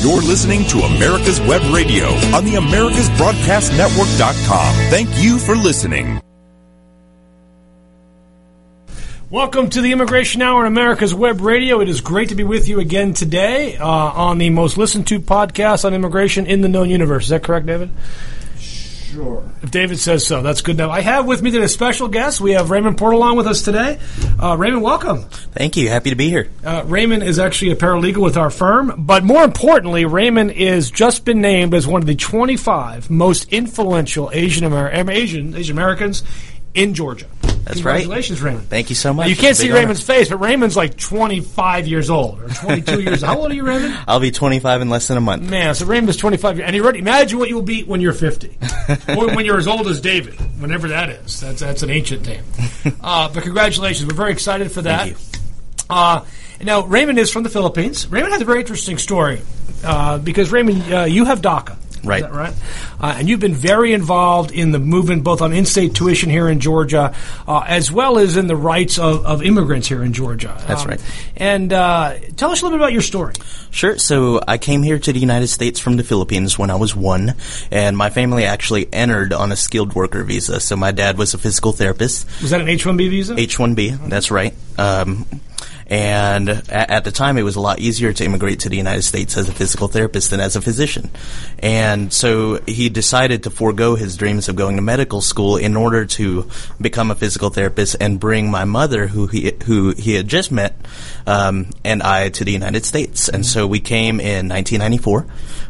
[0.00, 4.74] You're listening to America's Web Radio on the AmericasBroadcastNetwork.com.
[4.88, 6.22] Thank you for listening.
[9.28, 11.82] Welcome to the Immigration Hour on America's Web Radio.
[11.82, 15.20] It is great to be with you again today uh, on the most listened to
[15.20, 17.24] podcast on immigration in the known universe.
[17.24, 17.90] Is that correct, David?
[19.12, 19.42] Sure.
[19.62, 20.92] If David says so, that's good enough.
[20.92, 22.40] I have with me today a special guest.
[22.40, 23.98] We have Raymond Partolan with us today.
[24.40, 25.22] Uh, Raymond, welcome.
[25.52, 25.88] Thank you.
[25.88, 26.48] Happy to be here.
[26.64, 31.24] Uh, Raymond is actually a paralegal with our firm, but more importantly, Raymond is just
[31.24, 36.22] been named as one of the 25 most influential Asian Amer- Asian Asian Americans
[36.74, 37.26] in Georgia.
[37.64, 38.00] That's right.
[38.00, 38.68] Congratulations, Raymond.
[38.68, 39.28] Thank you so much.
[39.28, 39.80] You can't see honor.
[39.80, 43.22] Raymond's face, but Raymond's like 25 years old or 22 years.
[43.22, 43.30] Old.
[43.30, 43.96] How old are you, Raymond?
[44.08, 45.48] I'll be 25 in less than a month.
[45.48, 47.00] Man, so Raymond is 25 years, and you ready?
[47.00, 48.56] Imagine what you will be when you're 50,
[49.16, 51.40] or when you're as old as David, whenever that is.
[51.40, 52.44] That's that's an ancient name.
[53.02, 55.08] Uh, but congratulations, we're very excited for that.
[55.08, 55.40] Thank you.
[55.90, 56.24] Uh,
[56.62, 58.06] now, Raymond is from the Philippines.
[58.08, 59.42] Raymond has a very interesting story
[59.84, 61.76] uh, because Raymond, uh, you have DACA.
[62.02, 62.30] Right.
[62.30, 62.54] Right?
[63.00, 66.60] Uh, and you've been very involved in the movement both on in-state tuition here in
[66.60, 67.14] Georgia,
[67.46, 70.52] uh, as well as in the rights of, of immigrants here in Georgia.
[70.52, 71.00] Um, That's right.
[71.36, 73.34] And uh, tell us a little bit about your story.
[73.70, 73.98] Sure.
[73.98, 77.34] So I came here to the United States from the Philippines when I was one,
[77.70, 80.60] and my family actually entered on a skilled worker visa.
[80.60, 83.38] So my dad was a physical therapist, Was that an H-1B visa?
[83.38, 84.08] H-1B.
[84.08, 84.54] That's right.
[84.78, 85.26] Um,
[85.90, 89.36] and at, the time, it was a lot easier to immigrate to the United States
[89.36, 91.10] as a physical therapist than as a physician.
[91.58, 96.06] And so he decided to forego his dreams of going to medical school in order
[96.06, 96.48] to
[96.80, 100.76] become a physical therapist and bring my mother, who he who he had just met,
[101.26, 103.28] um, and I to the United States.
[103.28, 105.26] And so we came in 1994,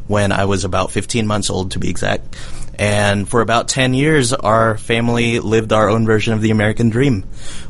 [0.06, 2.36] when I was about 15 months old, to be exact.
[2.80, 7.26] And for about 10 years, our family lived our own version of the American dream.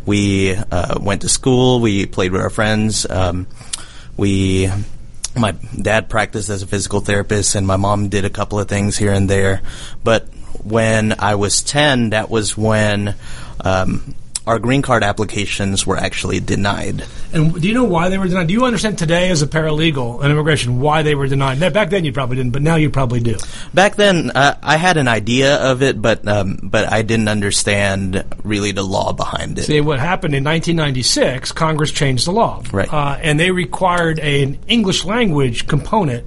[0.07, 3.49] We uh, went to school, we played with our friends, um,
[4.17, 4.71] we.
[5.37, 8.97] My dad practiced as a physical therapist, and my mom did a couple of things
[8.97, 9.63] here and there.
[10.03, 10.29] But
[10.65, 13.15] when I was 10, that was when
[13.65, 14.17] um,
[14.51, 17.05] our green card applications were actually denied.
[17.33, 18.49] And do you know why they were denied?
[18.49, 21.61] Do you understand today as a paralegal in immigration why they were denied?
[21.61, 23.37] Now, back then you probably didn't, but now you probably do.
[23.73, 28.25] Back then, uh, I had an idea of it, but um, but I didn't understand
[28.43, 29.67] really the law behind it.
[29.67, 32.61] See, what happened in 1996, Congress changed the law.
[32.73, 32.93] Right.
[32.93, 36.27] Uh, and they required an English language component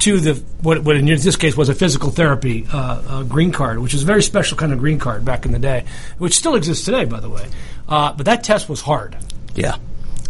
[0.00, 2.76] to the, what, what in this case was a physical therapy uh,
[3.08, 5.58] uh, green card, which is a very special kind of green card back in the
[5.58, 5.84] day,
[6.18, 7.46] which still exists today, by the way.
[7.88, 9.16] Uh, but that test was hard.
[9.54, 9.76] Yeah,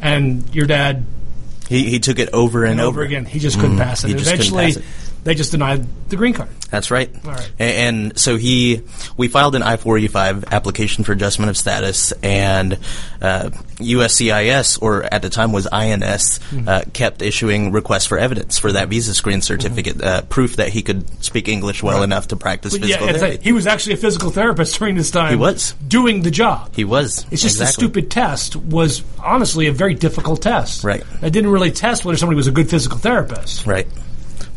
[0.00, 1.04] And your dad
[1.68, 3.26] he he took it over and, and over again.
[3.26, 3.80] He just couldn't Mhm.
[3.82, 4.08] pass it.
[4.08, 4.84] He just couldn't Eventually, pass it.
[5.24, 6.48] They just denied the green card.
[6.70, 7.10] That's right.
[7.24, 7.50] All right.
[7.58, 8.82] And, so he,
[9.16, 12.78] we filed an I-485 application for adjustment of status, and
[13.22, 16.68] uh, USCIS, or at the time was INS, Mm-hmm.
[16.68, 20.82] uh, kept issuing requests for evidence for that visa screen certificate, uh, proof that he
[20.82, 23.42] could speak English well enough to practice physical yeah, therapy.
[23.42, 25.30] he was actually a physical therapist during this time.
[25.30, 25.72] He was.
[25.86, 26.74] doing the job.
[26.74, 27.26] he was.
[27.30, 30.84] It's just the stupid test was honestly a very difficult test.
[30.84, 31.02] Right.
[31.22, 33.66] It didn't really test whether somebody was a good physical therapist.
[33.66, 33.86] Right.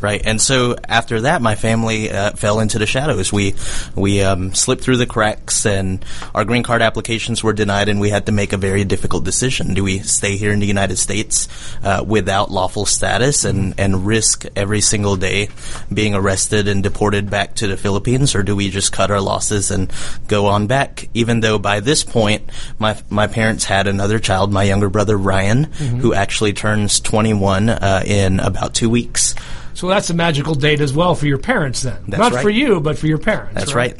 [0.01, 3.31] Right, and so after that, my family uh, fell into the shadows.
[3.31, 3.53] We
[3.95, 6.03] we um, slipped through the cracks, and
[6.33, 9.75] our green card applications were denied, and we had to make a very difficult decision:
[9.75, 11.47] do we stay here in the United States
[11.83, 15.49] uh, without lawful status and and risk every single day
[15.93, 19.69] being arrested and deported back to the Philippines, or do we just cut our losses
[19.69, 19.93] and
[20.27, 21.09] go on back?
[21.13, 25.65] Even though by this point, my my parents had another child, my younger brother Ryan,
[25.65, 29.35] who actually turns 21 uh, in about two weeks.
[29.73, 32.03] So that's a magical date as well for your parents then.
[32.07, 32.41] That's Not right.
[32.41, 33.55] for you, but for your parents.
[33.55, 33.97] That's right.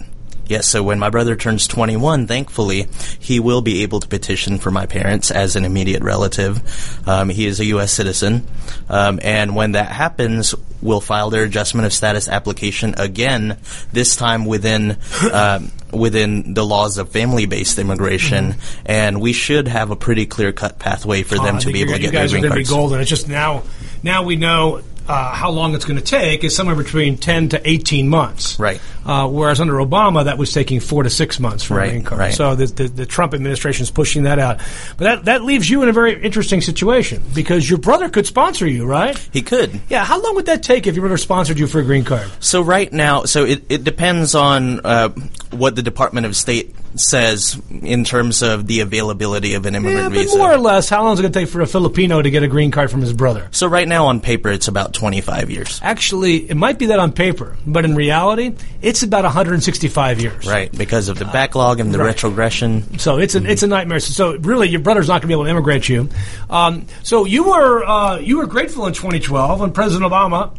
[0.47, 2.87] Yes, so when my brother turns 21, thankfully,
[3.19, 7.07] he will be able to petition for my parents as an immediate relative.
[7.07, 7.93] Um, he is a U.S.
[7.93, 8.45] citizen.
[8.89, 13.59] Um, and when that happens, we'll file their adjustment of status application again,
[13.93, 14.97] this time within,
[15.31, 18.55] um, within the laws of family-based immigration.
[18.85, 21.99] And we should have a pretty clear-cut pathway for Oh, them to be able to
[21.99, 22.99] get you guys their are green going to be golden.
[22.99, 23.63] It's just now,
[24.03, 24.81] now we know
[25.11, 28.58] uh, how long it's going to take is somewhere between 10 to 18 months.
[28.59, 28.79] Right.
[29.05, 32.03] Uh, whereas under Obama, that was taking four to six months for a Right, green
[32.03, 32.19] card.
[32.19, 32.34] right.
[32.34, 34.59] So the, the, the Trump administration is pushing that out.
[34.97, 38.67] But that, that leaves you in a very interesting situation because your brother could sponsor
[38.67, 39.17] you, right?
[39.34, 39.81] He could.
[39.90, 40.05] Yeah.
[40.05, 42.29] How long would that take if your brother sponsored you for a green card?
[42.40, 45.09] So right now, so it, it depends on uh,
[45.52, 50.09] what the Department of State says in terms of the availability of an Yeah, immigrant
[50.09, 50.38] but visa.
[50.38, 52.43] more or less, how long is it going to take for a Filipino to get
[52.43, 53.47] a green card from his brother?
[53.52, 55.79] so right now on paper, it's about 25 years.
[55.84, 60.46] Actually, it might be that on paper, but in reality, it's about 165 years.
[60.47, 62.08] Right, because of the backlog and the right.
[62.08, 62.99] retrogression.
[62.99, 63.46] So it's Mm-hmm.
[63.46, 63.99] a it's a nightmare.
[63.99, 66.09] So really, your brother's not going to be able to immigrate you.
[66.49, 70.52] Um, so you were uh, you were grateful in 2012 when President Obama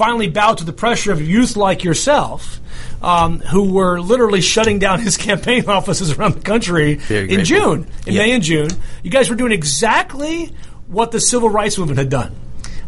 [0.00, 2.58] finally bowed to the pressure of youth like yourself,
[3.02, 7.44] um, who were literally shutting down his campaign offices around the country Very in grateful.
[7.44, 8.22] June, in Yeah.
[8.22, 8.70] May and June.
[9.02, 10.54] You guys were doing exactly
[10.86, 12.34] what the civil rights movement had done.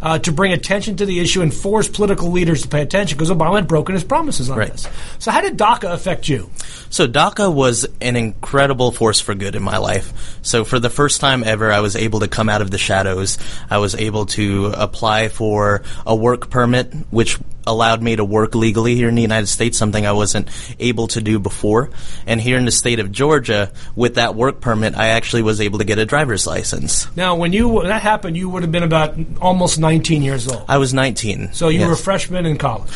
[0.02, 3.30] Uh, to bring attention to the issue and force political leaders to pay attention because
[3.30, 4.72] Obama had broken his promises on Right.
[4.72, 4.88] this.
[5.20, 6.50] So, how did DACA affect you?
[6.90, 10.12] So DACA was an incredible force for good in my life.
[10.42, 13.38] So for the first time ever, I was able to come out of the shadows.
[13.70, 18.94] I was able to apply for a work permit, which allowed me to work legally
[18.94, 20.48] here in the United States, something I wasn't
[20.78, 21.90] able to do before.
[22.26, 25.78] And here in the state of Georgia, with that work permit, I actually was able
[25.78, 27.14] to get a driver's license.
[27.16, 30.64] Now, when you when that happened, you would have been about almost 19 years old.
[30.68, 31.52] I was 19.
[31.52, 31.88] So you yes.
[31.88, 32.90] were a freshman in college.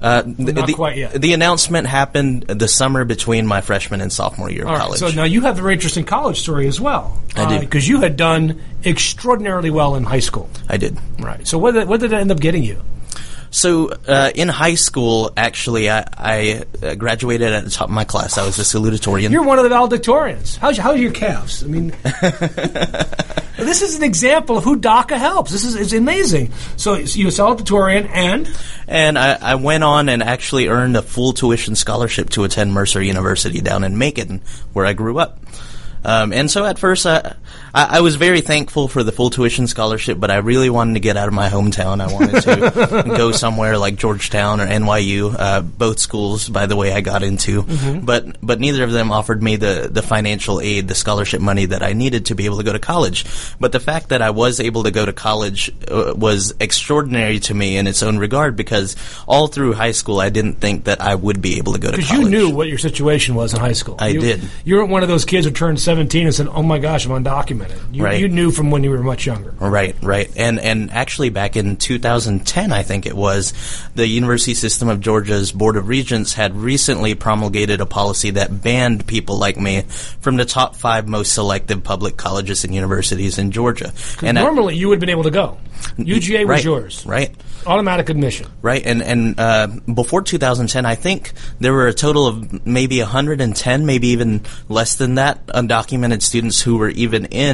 [0.00, 1.12] Uh, the, Not the- quite yet.
[1.12, 4.82] The announcement happened the summer between my freshman and sophomore year of All right.
[4.82, 5.00] college.
[5.00, 7.20] So now you have a very interesting college story as well.
[7.36, 7.60] I do.
[7.60, 10.48] Because you had done extraordinarily well in high school.
[10.68, 10.96] I did.
[11.18, 11.46] Right.
[11.46, 12.80] So what did, what did it end up getting you?
[13.50, 18.04] So uh, in high school, actually, I, I uh, graduated at the top of my
[18.04, 18.38] class.
[18.38, 19.30] I was a salutatorian.
[19.30, 20.56] You're one of the valedictorians.
[20.56, 21.64] How's, how's your calves?
[21.64, 21.88] I mean,
[23.56, 25.50] this is an example of who DACA helps.
[25.50, 26.52] This is it's amazing.
[26.76, 28.48] So you're a valedictorian and
[28.86, 33.02] and I, I went on and actually earned a full tuition scholarship to attend Mercer
[33.02, 34.42] University down in Macon,
[34.72, 35.38] where I grew up.
[36.04, 37.34] Um, and so at first, I,
[37.74, 41.00] I, I was very thankful for the full tuition scholarship, but I really wanted to
[41.00, 42.00] get out of my hometown.
[42.00, 46.92] I wanted to go somewhere like Georgetown or NYU, uh, both schools, by the way,
[46.92, 47.62] I got into.
[48.00, 51.82] But but neither of them offered me the, the financial aid, the scholarship money that
[51.82, 53.24] I needed to be able to go to college.
[53.58, 57.54] But the fact that I was able to go to college uh, was extraordinary to
[57.54, 58.96] me in its own regard because
[59.26, 61.96] all through high school, I didn't think that I would be able to go to
[61.96, 62.08] college.
[62.08, 62.32] because college.
[62.32, 63.96] you knew what your situation was in high school.
[63.98, 64.42] I you, did.
[64.64, 67.22] You weren't one of those kids who turned 17 and said, "Oh my gosh, I'm
[67.22, 67.59] undocumented."
[67.92, 68.20] You, Right.
[68.20, 69.52] you knew from when you were much younger.
[69.58, 73.52] Right, right, and and actually back in 2010, I think it was,
[73.94, 79.06] the University System of Georgia's Board of Regents had recently promulgated a policy that banned
[79.06, 79.82] people like me
[80.20, 83.92] from the top five most selective public colleges and universities in Georgia.
[84.22, 85.58] And I- Normally, you would have been able to go.
[85.98, 87.06] UGA was right, yours.
[87.06, 87.34] right?
[87.66, 88.46] Automatic admission.
[88.62, 93.86] Right, and and uh, before 2010, I think there were a total of maybe 110,
[93.86, 97.49] maybe even less than that, undocumented students who were even in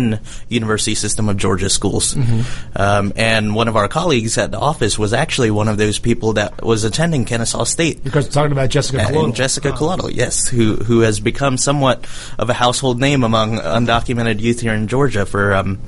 [0.49, 2.17] University System of Georgia schools.
[2.75, 6.35] Um, and one of our colleagues at the office was actually one of those people
[6.35, 8.05] that was attending Kennesaw State.
[8.05, 12.07] Because talking about Jessica And Jessica Colotl, yes, who who has become somewhat
[12.39, 15.79] of a household name among undocumented youth here in Georgia for um,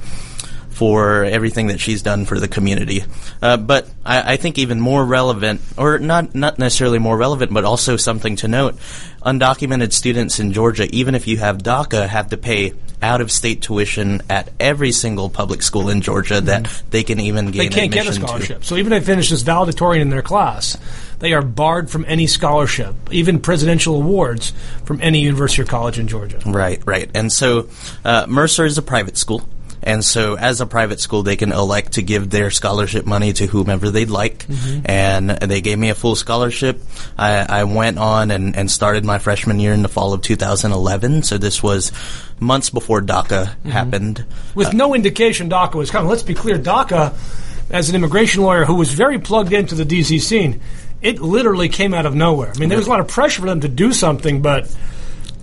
[0.78, 3.02] for everything that she's done for the community.
[3.42, 7.64] Uh, but I, I think even more relevant, or not not necessarily more relevant, but
[7.64, 8.76] also something to note:
[9.20, 13.60] undocumented students in Georgia, even if you have DACA, have to pay out of state
[13.62, 17.74] tuition at every single public school in Georgia that they can even gain Mm-hmm.
[17.74, 18.28] They can't get a admission to.
[18.28, 18.64] scholarship.
[18.64, 20.76] So even if they finish this valedictorian in their class,
[21.18, 24.52] they are barred from any scholarship, even presidential awards,
[24.84, 26.40] from any university or college in Georgia.
[26.46, 27.10] Right, right.
[27.14, 27.68] And so
[28.04, 29.48] uh, Mercer is a private school.
[29.82, 33.46] And so, as a private school, they can elect to give their scholarship money to
[33.46, 34.46] whomever they'd like.
[34.46, 34.80] Mm-hmm.
[34.84, 36.80] And they gave me a full scholarship.
[37.16, 41.22] I, I went on and, and started my freshman year in the fall of 2011.
[41.22, 41.92] So, this was
[42.40, 43.70] months before DACA mm-hmm.
[43.70, 44.24] happened.
[44.54, 46.08] With uh, no indication DACA was coming.
[46.08, 47.14] Let's be clear, DACA,
[47.70, 50.60] as an immigration lawyer who was very plugged into the DC scene,
[51.00, 52.52] it literally came out of nowhere.
[52.54, 52.80] I mean, there mm-hmm.
[52.80, 54.66] was a lot of pressure for them to do something, but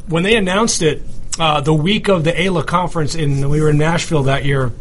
[0.08, 1.02] when they announced it
[1.40, 4.72] uh, the week of the AILA conference in we were in Nashville that year,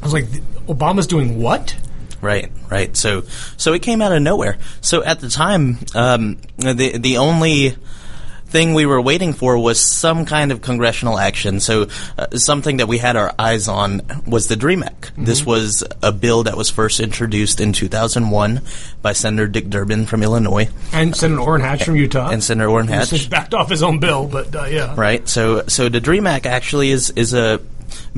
[0.00, 0.26] I was like,
[0.66, 1.76] Obama's doing what?
[2.20, 2.96] Right, right.
[2.96, 3.24] So,
[3.56, 4.58] so it came out of nowhere.
[4.80, 7.76] So at the time, um, the the only
[8.52, 11.58] thing we were waiting for was some kind of congressional action.
[11.58, 15.12] So, uh, something that we had our eyes on was the DREAM Act.
[15.16, 18.60] This was a bill that was first introduced in 2001
[19.00, 22.28] by Senator Dick Durbin from Illinois And Senator Orrin Hatch from Utah.
[22.30, 23.08] and Senator Orrin Hatch.
[23.08, 24.94] since backed off his own bill, but uh, yeah.
[24.96, 25.26] Right.
[25.28, 27.60] So, so the DREAM Act actually is is a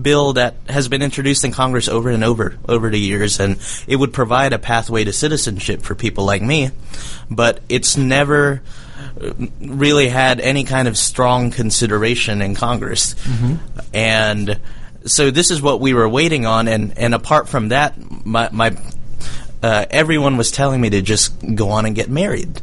[0.00, 3.96] bill that has been introduced in Congress over and over over the years, and it
[3.96, 6.70] would provide a pathway to citizenship for people like me.
[7.30, 8.62] But it's never
[9.60, 13.14] really had any kind of strong consideration in Congress,
[13.92, 14.58] and
[15.06, 16.68] so this is what we were waiting on.
[16.68, 17.94] And and apart from that,
[18.24, 18.76] my my.
[19.62, 22.60] Uh, everyone was telling me to just go on and get married.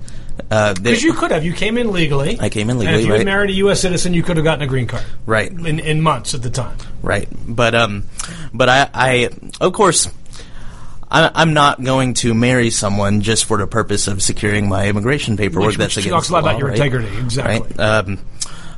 [0.50, 1.44] Uh, Because you could have.
[1.44, 2.38] You came in legally.
[2.40, 2.94] I came in legally.
[2.94, 3.26] And if you had right.
[3.26, 3.82] married a U.S.
[3.82, 5.04] citizen, you could have gotten a green card.
[5.26, 5.52] Right.
[5.52, 6.78] In, in months at the time.
[7.02, 8.04] Right, but um,
[8.54, 9.30] but I, I
[9.60, 10.10] of course,
[11.12, 15.68] I'm not going to marry someone just for the purpose of securing my immigration paperwork.
[15.70, 16.78] Which- That's which against talks a lot about your right?
[16.78, 17.68] integrity, exactly.
[17.76, 17.80] Right?
[17.80, 18.20] Um,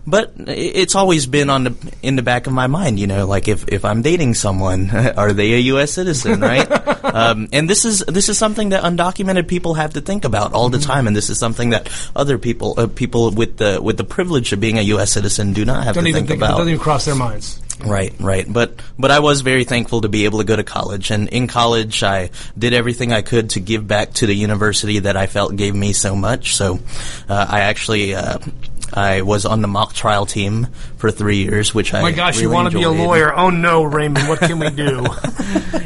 [0.06, 3.00] but it's always been on the in the back of my mind.
[3.00, 5.94] You know, like if, if I'm dating someone, are they a U.S.
[5.94, 6.70] citizen, right?
[7.06, 10.68] um, and this is this is something that undocumented people have to think about all
[10.68, 10.92] the Mm-hmm.
[10.92, 11.88] time, and this is something that
[12.18, 15.13] other people uh, people with the with the privilege of being a U.S.
[15.13, 16.58] citizen do not have Don't to even think think it about.
[16.58, 17.62] doesn't even cross their minds.
[17.80, 18.46] Right, right.
[18.51, 21.48] But but I was very thankful to be able to go to college, and in
[21.48, 25.56] college I did everything I could to give back to the university that I felt
[25.56, 26.56] gave me so much.
[26.56, 26.80] So
[27.30, 28.15] uh, I actually.
[28.15, 28.39] Uh,
[28.94, 32.40] I was on the mock trial team for three years, which I Oh my gosh,
[32.40, 33.36] you want to be a lawyer?
[33.36, 35.06] Oh no, Raymond, what can we do?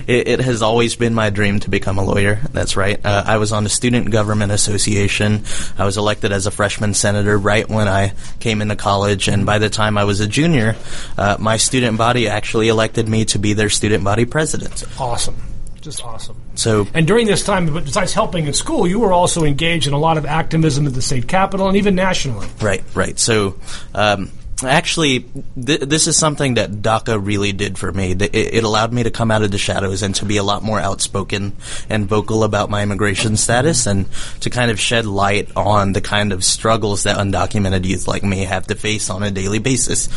[0.07, 2.39] It, it has always been my dream to become a lawyer.
[2.53, 3.03] That's right.
[3.05, 5.43] Uh, I was on the Student Government Association.
[5.77, 9.59] I was elected as a freshman senator right when I came into college, and by
[9.59, 10.77] the time I was a junior,
[11.17, 14.85] uh, my student body actually elected me to be their student body president.
[14.97, 15.35] awesome,
[15.81, 16.37] just awesome.
[16.57, 19.99] So And during this time, besides helping in school, you were also engaged in a
[19.99, 22.47] lot of activism at the state capitol and even nationally.
[22.61, 23.17] Right, right.
[23.19, 23.59] So,
[23.93, 24.31] um,
[24.63, 25.19] actually,
[25.63, 28.11] th- this is something that DACA really did for me.
[28.11, 30.63] It, it allowed me to come out of the shadows and to be a lot
[30.63, 31.53] more outspoken
[31.89, 34.07] and vocal about my immigration status and
[34.41, 38.45] to kind of shed light on the kind of struggles that undocumented youth like me
[38.45, 40.09] have to face on a daily basis.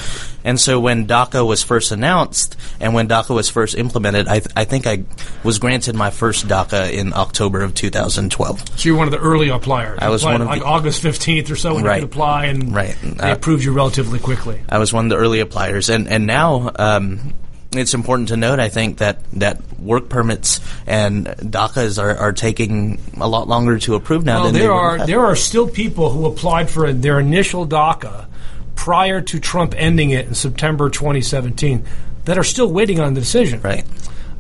[0.43, 4.53] And so when DACA was first announced and when DACA was first implemented, I, th-
[4.57, 5.05] I think I
[5.45, 8.79] was granted my first DACA in October of 2012.
[8.79, 9.99] So you're one of the early appliers.
[10.01, 11.97] I was one of like the- August fifteenth or so when Right.
[12.01, 12.97] you could apply, and Right.
[13.03, 14.30] they Uh, approved you relatively quickly.
[14.69, 17.35] I was one of the early appliers, and and now um,
[17.73, 18.59] it's important to note.
[18.59, 23.95] I think that that work permits and DACAs are, are taking a lot longer to
[23.95, 27.67] approve now Well, than there are there are still people who applied for their initial
[27.67, 28.27] DACA
[28.75, 31.85] prior to Trump ending it in September 2017
[32.25, 33.61] that are still waiting on the decision.
[33.63, 33.85] right,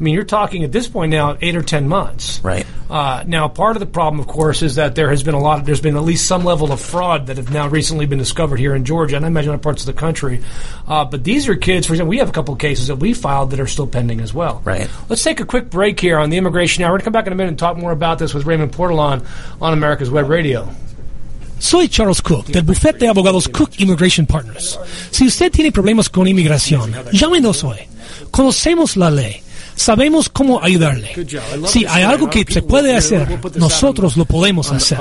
[0.00, 2.40] I mean, you're talking at this point now eight or ten months.
[2.42, 5.38] right, Uh, now, part of the problem, of course, is that there has been a
[5.38, 5.60] lot.
[5.60, 8.56] Of, there's been at least some level of fraud that have now recently been discovered
[8.58, 10.40] here in Georgia, and I imagine other parts of the country.
[10.88, 11.86] Uh, but these are kids.
[11.86, 14.20] For example, we have a couple of cases that we filed that are still pending
[14.22, 14.62] as well.
[14.64, 14.88] Right.
[15.10, 16.80] Let's take a quick break here on the immigration.
[16.80, 18.46] Now, we're going to come back in a minute and talk more about this with
[18.46, 19.26] Raymond Partolan
[19.60, 20.66] on America's Web Radio.
[21.58, 24.78] Soy Charles Kuck, del bufete de abogados Kuck Immigration Partners.
[25.12, 27.86] Si usted tiene problemas con inmigración, llámenos hoy.
[28.30, 29.42] Conocemos la ley.
[29.80, 31.10] Sabemos cómo ayudarle.
[31.66, 34.98] Si hay algo que se puede hacer, nosotros lo podemos hacer.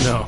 [0.00, 0.26] No.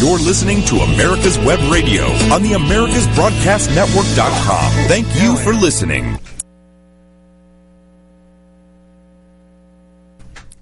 [0.00, 4.72] You're listening to America's Web Radio on the AmericasBroadcastNetwork.com.
[4.86, 6.18] Thank you for listening.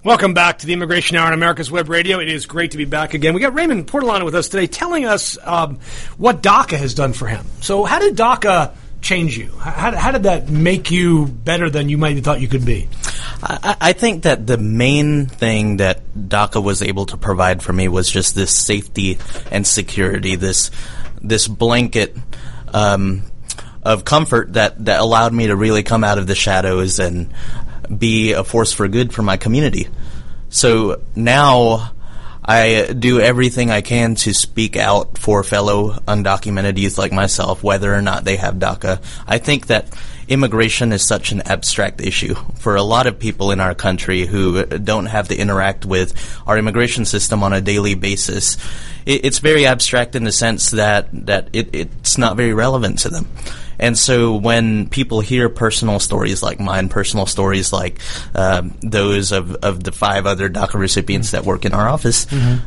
[0.03, 2.19] Welcome back to the Immigration Hour on America's Web Radio.
[2.19, 3.33] It is great to be back again.
[3.33, 5.79] We got Raymond Portalano with us today telling us um,
[6.17, 7.45] what DACA has done for him.
[7.61, 9.53] So, how did DACA change you?
[9.53, 12.89] How, how did that make you better than you might have thought you could be?
[13.41, 17.87] I, I think that the main thing that DACA was able to provide for me
[17.87, 19.19] was just this safety
[19.51, 20.69] and security, this
[21.21, 22.17] this blanket
[22.73, 23.23] um,
[23.83, 27.33] of comfort that, that allowed me to really come out of the shadows and
[27.87, 29.87] be a force for good for my community.
[30.49, 31.93] So now
[32.45, 37.93] I do everything I can to speak out for fellow undocumented youth like myself, whether
[37.93, 39.01] or not they have DACA.
[39.25, 39.87] I think that
[40.27, 44.65] immigration is such an abstract issue for a lot of people in our country who
[44.65, 46.13] don't have to interact with
[46.45, 48.57] our immigration system on a daily basis.
[49.05, 53.09] It, it's very abstract in the sense that that it, it's not very relevant to
[53.09, 53.27] them.
[53.83, 57.99] And so when people hear personal stories like mine, personal stories like
[58.33, 62.25] um, those of, of the five other DACA recipients that work in our office,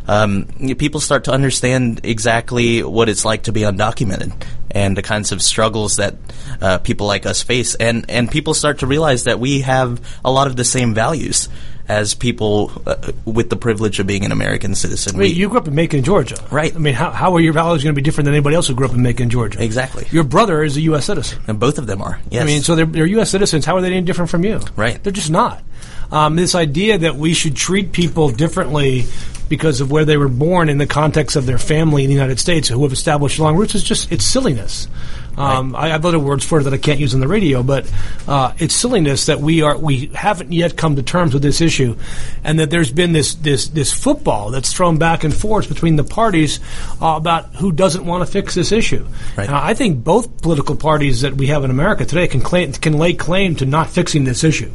[0.08, 0.44] um,
[0.78, 4.30] people start to understand exactly what it's like to be undocumented.
[4.70, 6.16] And the kinds of struggles that
[6.60, 10.30] uh, people like us face, and and people start to realize that we have a
[10.30, 11.48] lot of the same values
[11.88, 15.14] as people uh, with the privilege of being an American citizen.
[15.14, 16.34] I mean, We- you grew up in Macon, Georgia.
[16.50, 16.74] Right.
[16.74, 18.74] I mean, how, how are your values going to be different than anybody else who
[18.74, 19.62] grew up in Macon, Georgia?
[19.62, 20.04] Exactly.
[20.10, 21.04] Your brother is a U.S.
[21.04, 21.40] citizen.
[21.46, 22.18] and both of them are.
[22.28, 22.42] Yes.
[22.42, 23.30] I mean, so they're, they're U.S.
[23.30, 23.64] citizens.
[23.64, 24.58] How are they any different from you?
[24.74, 25.00] Right.
[25.00, 25.62] They're just not.
[26.10, 29.06] Um, this idea that we should treat people differently
[29.48, 32.40] because of where they were born in the context of their family in the United
[32.40, 34.88] States who have established long roots is just, it's silliness.
[35.36, 37.90] Um, I have other words for it that I can't use on the radio, but
[38.26, 41.96] uh, it's silliness that we are we haven't yet come to terms with this issue,
[42.42, 46.04] and that there's been this this this football that's thrown back and forth between the
[46.04, 46.60] parties
[47.02, 49.06] uh, about who doesn't want to fix this issue.
[49.36, 49.48] Right.
[49.48, 52.94] Uh, I think both political parties that we have in America today can claim can
[52.98, 54.70] lay claim to not fixing this issue.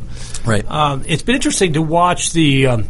[0.45, 0.69] right.
[0.69, 2.87] Um, it's been interesting to watch the um,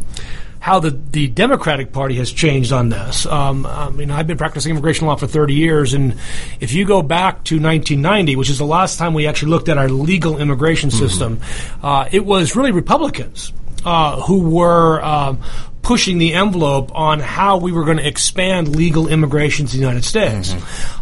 [0.62, 3.26] how the, the Democratic Party has changed on this.
[3.26, 6.14] Um, I mean, I've been practicing immigration law for 30 years, and
[6.60, 9.76] if you go back to 1990, which is the last time we actually looked at
[9.76, 11.40] our legal immigration system,
[11.82, 13.52] uh, it was really Republicans
[13.84, 15.40] uh, who were um,
[15.82, 20.04] pushing the envelope on how we were going to expand legal immigration to the United
[20.04, 20.54] States.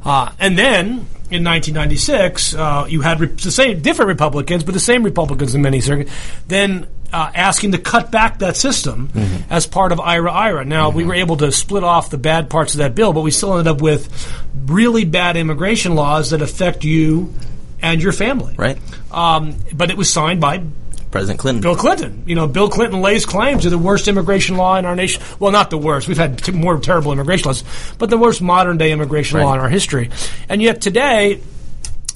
[0.06, 0.86] Uh, and then
[1.30, 5.60] in 1996, uh, you had re- the same different Republicans, but the same Republicans in
[5.60, 6.10] many circuits,
[6.48, 9.10] then uh, asking to cut back that system
[9.50, 10.66] as part of IIRAIRA.
[10.66, 13.30] Now, we were able to split off the bad parts of that bill, but we
[13.30, 14.08] still ended up with
[14.66, 17.32] really bad immigration laws that affect you
[17.82, 18.54] and your family.
[18.56, 18.78] Right.
[19.10, 20.62] Um, but it was signed by
[21.10, 21.60] President Clinton.
[21.60, 22.22] Bill Clinton.
[22.26, 25.22] You know, Bill Clinton lays claim to the worst immigration law in our nation.
[25.40, 26.06] Well, not the worst.
[26.06, 27.64] We've had t- more terrible immigration laws,
[27.98, 30.10] but the worst modern day immigration law in our history.
[30.48, 31.40] And yet today,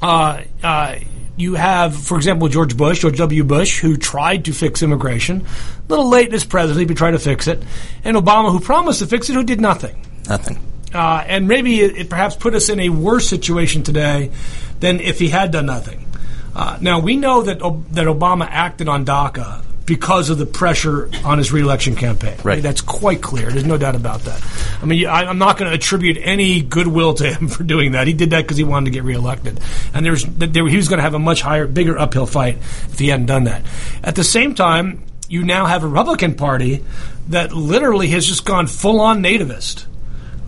[0.01, 0.97] uh, uh,
[1.37, 3.45] you have, for example, George Bush, George W.
[3.45, 5.41] Bush, who tried to fix immigration.
[5.41, 7.63] A little late in his presidency, but tried to fix it.
[8.05, 10.05] And Obama, who promised to fix it, who did nothing.
[10.29, 10.61] Nothing.
[10.95, 14.31] Uh, and maybe it, it perhaps put us in a worse situation today
[14.79, 16.07] than if he had done nothing.
[16.55, 17.59] Uh, now we know that
[17.91, 22.37] that Obama acted on DACA because of the pressure on his reelection campaign.
[22.43, 22.63] Right.
[22.63, 23.51] That's quite clear.
[23.51, 24.43] There's no doubt about that.
[24.81, 28.07] I mean, I, I'm not going to attribute any goodwill to him for doing that.
[28.07, 29.61] He did that because he wanted to get reelected,
[29.93, 32.99] and there's there, he was going to have a much higher, bigger uphill fight if
[32.99, 33.63] he hadn't done that.
[34.03, 36.85] At the same time, you now have a Republican Party
[37.29, 39.87] that literally has just gone full on nativist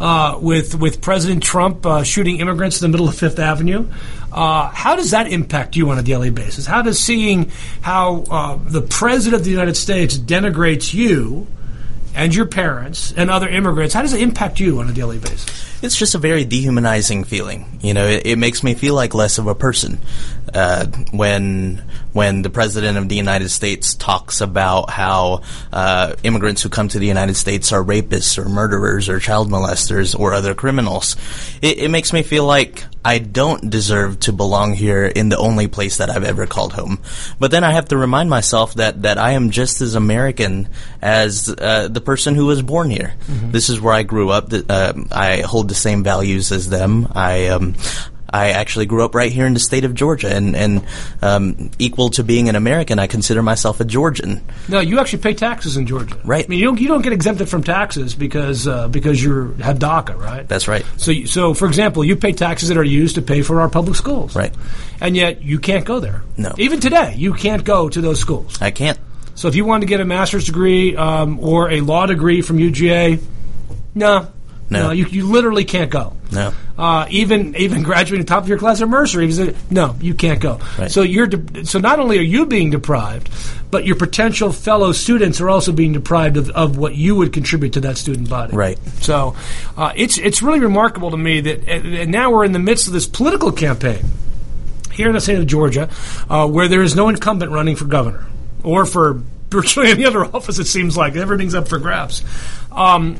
[0.01, 3.89] uh, with with President Trump uh, shooting immigrants in the middle of Fifth Avenue.
[4.37, 6.67] Uh, how does that impact you on a daily basis?
[6.67, 11.47] How does seeing how uh, the President of the United States denigrates you
[12.17, 15.76] and your parents and other immigrants, how does it impact you on a daily basis?
[15.87, 17.79] It's just a very dehumanizing feeling.
[17.81, 20.01] You know, it, it makes me feel like less of a person
[20.53, 26.69] uh, when when the president of the United States talks about how uh, immigrants who
[26.69, 31.15] come to the United States are rapists or murderers or child molesters or other criminals.
[31.61, 35.69] It, it makes me feel like I don't deserve to belong here in the only
[35.69, 36.99] place that I've ever called home.
[37.39, 40.69] But then I have to remind myself that that I am just as American
[41.01, 43.15] as uh, the person who was born here.
[43.53, 44.53] This is where I grew up.
[44.69, 47.09] Um I hold the same values as them.
[47.15, 47.75] I um,
[48.29, 50.85] I actually grew up right here in the state of Georgia, and and
[51.23, 54.43] um, equal to being an American, I consider myself a Georgian.
[54.69, 56.45] No, you actually pay taxes in Georgia, Right.
[56.45, 59.79] I mean, you don't you don't get exempted from taxes because uh, because you have
[59.79, 60.47] DACA, right?
[60.47, 60.85] That's right.
[60.97, 63.69] So, you- so for example, you pay taxes that are used to pay for our
[63.69, 64.53] public schools, Right.
[65.01, 66.23] And yet you can't go there.
[66.37, 66.53] No.
[66.59, 68.61] Even today, you can't go to those schools.
[68.61, 68.99] I can't.
[69.37, 72.59] So, if you wanted to get a master's degree um, or a law degree from
[72.59, 73.23] UGA,
[73.95, 74.27] no,
[74.69, 74.91] No.
[74.91, 76.15] you, you literally can't go.
[76.33, 76.53] No.
[76.77, 80.61] Uh, even even graduating top of your class at Mercer, say, no, you can't go.
[80.79, 80.91] Right.
[80.91, 83.31] So you're de- so not only are you being deprived,
[83.71, 87.75] but your potential fellow students are also being deprived of, of what you would contribute
[87.75, 88.57] to that student body.
[88.57, 88.79] Right.
[89.01, 89.37] So
[89.77, 92.89] uh, it's it's really remarkable to me that and and now we're in the midst
[92.89, 94.05] of this political campaign
[94.93, 95.89] here in the state of Georgia,
[96.29, 98.27] uh, where there is no incumbent running for governor
[98.65, 100.59] or for virtually any other office.
[100.59, 102.25] It seems like everything's up for grabs,
[102.73, 103.19] um,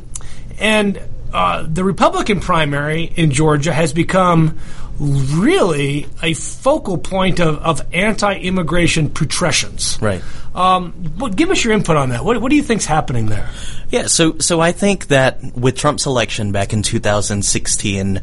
[0.59, 1.01] and
[1.37, 4.59] uh, the Republican primary in Georgia has become
[4.99, 10.01] really a focal point of, of anti-immigration putrescence.
[10.01, 10.23] Right.
[10.55, 12.25] Um, but give us your input on that.
[12.25, 13.51] What, what do you think's happening there?
[13.91, 18.23] Yeah, so so I think that with Trump's election back in 2016,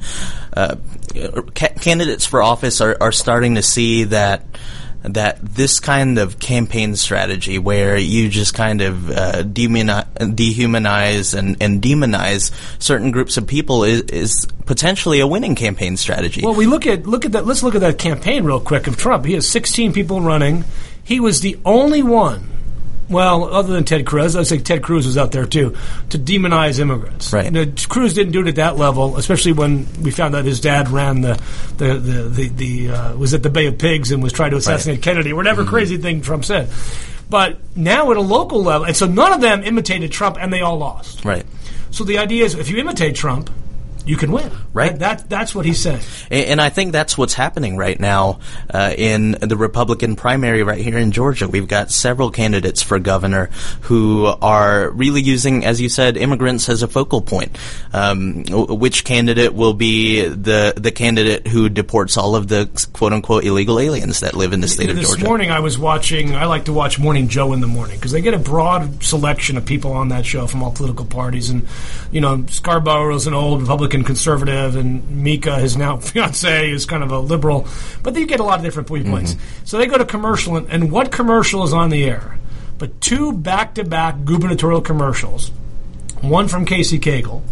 [0.57, 0.75] uh,
[1.53, 4.43] ca- candidates for office are, are starting to see that
[5.03, 11.81] that this kind of campaign strategy, where you just kind of uh, dehumanize and, and
[11.81, 16.41] demonize certain groups of people, is, is potentially a winning campaign strategy.
[16.41, 17.45] Well, we look at look at that.
[17.45, 19.25] Let's look at that campaign real quick of Trump.
[19.25, 20.63] He has 16 people running.
[21.03, 22.52] He was the only one
[23.13, 25.75] well, other than Ted Cruz, I'd say Ted Cruz was out there too
[26.09, 27.31] to demonize immigrants.
[27.31, 27.45] Right.
[27.45, 30.59] You know, Cruz didn't do it at that level, especially when we found out his
[30.59, 31.41] dad ran the
[31.77, 34.57] the the, the, the uh, was at the Bay of Pigs and was trying to
[34.57, 36.69] assassinate Kennedy, or whatever crazy thing Trump said.
[37.29, 40.61] But now at a local level, and so none of them imitated Trump, and they
[40.61, 41.23] all lost.
[41.23, 41.45] Right.
[41.91, 43.49] So the idea is, if you imitate Trump,
[44.05, 44.51] you can win.
[44.73, 44.97] Right.
[44.99, 46.01] That, that that's what he's saying.
[46.31, 48.39] And, and I think that's what's happening right now
[48.73, 51.47] uh, in the Republican primary right here in Georgia.
[51.47, 53.47] We've got several candidates for governor
[53.81, 57.57] who are really using, as you said, immigrants as a focal point.
[57.91, 63.13] Um, w- which candidate will be the the candidate who deports all of the quote
[63.13, 65.15] unquote illegal aliens that live in the state of Georgia?
[65.15, 66.35] this morning I was watching.
[66.35, 69.57] I like to watch Morning Joe in the morning because they get a broad selection
[69.57, 71.67] of people on that show from all political parties, and
[72.11, 77.11] you know Scarborough's an old Republican conservative, and Mika, his now fiance, is kind of
[77.11, 77.67] a liberal,
[78.01, 79.35] but they get a lot of different viewpoints.
[79.65, 82.39] So they go to commercial, and, and what commercial is on the air?
[82.79, 85.51] But two back-to-back gubernatorial commercials,
[86.21, 87.43] one from Casey Cagle,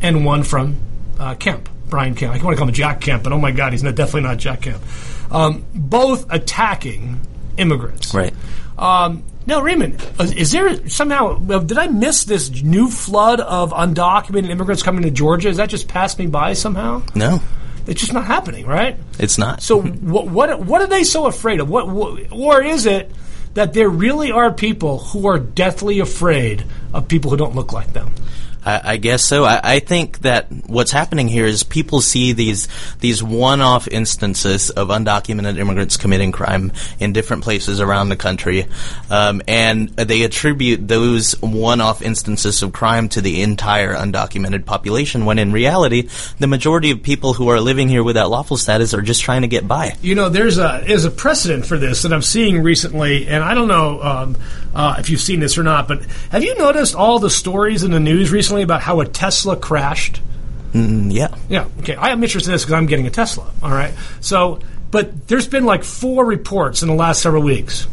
[0.00, 0.76] and one from
[1.18, 2.34] uh, Kemp, Brian Kemp.
[2.34, 4.38] I want to call him Jack Kemp, but oh my God, he's not, definitely not
[4.38, 4.82] Jack Kemp.
[5.30, 7.20] Um, both attacking
[7.56, 8.14] immigrants.
[8.14, 8.32] Right.
[8.78, 14.50] Um, now, Raymond, uh, is there somehow, did I miss this new flood of undocumented
[14.50, 15.48] immigrants coming to Georgia?
[15.48, 17.02] Is that just passed me by somehow?
[17.14, 17.40] No,
[17.86, 18.96] It's just not happening, right?
[19.18, 19.60] it's not.
[19.62, 21.68] So, what, what, what are they so afraid of?
[21.68, 23.10] What, what, or is it
[23.54, 27.92] that there really are people who are deathly afraid of people who don't look like
[27.92, 28.14] them?
[28.64, 29.44] I, I guess so.
[29.44, 32.68] I, I think that what's happening here is people see these
[33.00, 38.66] these one-off instances of undocumented immigrants committing crime in different places around the country,
[39.10, 45.24] um, and they attribute those one-off instances of crime to the entire undocumented population.
[45.24, 49.02] When in reality, the majority of people who are living here without lawful status are
[49.02, 49.96] just trying to get by.
[50.02, 53.54] You know, there's a is a precedent for this that I'm seeing recently, and I
[53.54, 54.36] don't know um,
[54.74, 57.90] uh, if you've seen this or not, but have you noticed all the stories in
[57.90, 60.20] the news recently about how a Tesla crashed?
[60.74, 61.34] Mm, yeah.
[61.48, 61.94] Yeah, okay.
[61.94, 63.50] I am interested in this because I'm getting a Tesla.
[63.62, 63.94] All right.
[64.20, 64.60] So,
[64.90, 67.86] but there's been like four reports in the last several weeks.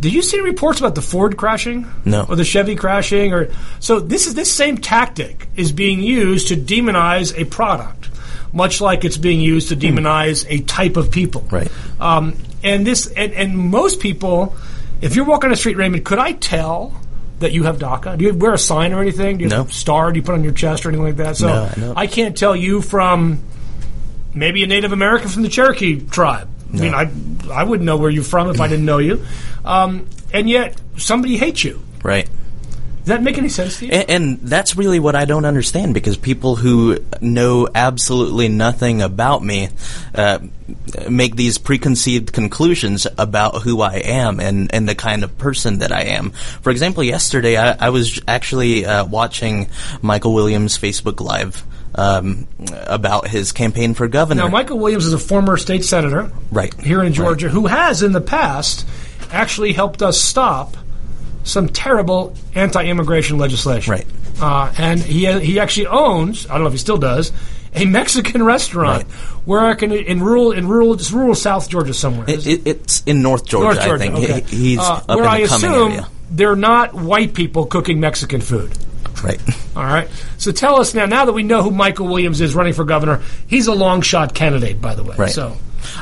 [0.00, 1.86] Did you see reports about the Ford crashing?
[2.04, 2.24] No.
[2.28, 3.32] Or the Chevy crashing?
[3.32, 3.48] Or
[3.80, 8.08] so this is this same tactic is being used to demonize a product,
[8.52, 11.42] much like it's being used to demonize a type of people.
[11.50, 11.70] Right.
[12.00, 14.56] Um, and this and, and most people,
[15.00, 16.94] if you're walking on the street, Raymond, could I tell?
[17.40, 18.18] That you have DACA?
[18.18, 19.38] Do you wear a sign or anything?
[19.38, 20.10] Do you have a star?
[20.12, 21.36] Do you put on your chest or anything like that?
[21.36, 21.92] So No, no.
[21.96, 23.42] I can't tell you from
[24.34, 26.48] maybe a Native American from the Cherokee tribe.
[26.72, 27.10] I mean, I
[27.52, 29.24] I wouldn't know where you're from if I didn't know you.
[29.64, 31.80] Um, and yet somebody hates you.
[32.02, 32.28] Right.
[33.08, 33.92] Does that make any sense to you?
[33.92, 39.42] And, and that's really what I don't understand because people who know absolutely nothing about
[39.42, 39.70] me
[40.14, 40.40] uh,
[41.08, 45.90] make these preconceived conclusions about who I am and, and the kind of person that
[45.90, 46.32] I am.
[46.60, 49.70] For example, yesterday I, I was actually uh, watching
[50.02, 51.64] Michael Williams' Facebook Live.
[51.94, 52.46] Um,
[52.86, 54.42] about his campaign for governor.
[54.42, 56.72] now, Michael Williams is a former state senator, Right.
[56.78, 58.86] here in Georgia, who has in the past
[59.32, 60.76] actually helped us stop
[61.48, 63.92] some terrible anti-immigration legislation.
[63.92, 64.06] Right.
[64.40, 67.32] Uh, and he he actually owns I don't know if he still does
[67.74, 69.12] a Mexican restaurant Right.
[69.46, 72.28] where I can in rural in rural it's rural South Georgia somewhere.
[72.30, 74.04] It, it, it's in North Georgia, North Georgia.
[74.04, 74.14] I think.
[74.30, 74.40] okay.
[74.48, 76.08] He, he's Uh, up in where the I coming assume area.
[76.30, 78.76] they're not white people cooking Mexican food.
[79.24, 79.40] Right.
[79.74, 80.08] All right.
[80.36, 81.06] So tell us now.
[81.06, 84.32] Now that we know who Michael Williams is running for governor, he's a long shot
[84.32, 85.16] candidate, by the way.
[85.16, 85.30] Right.
[85.32, 85.56] So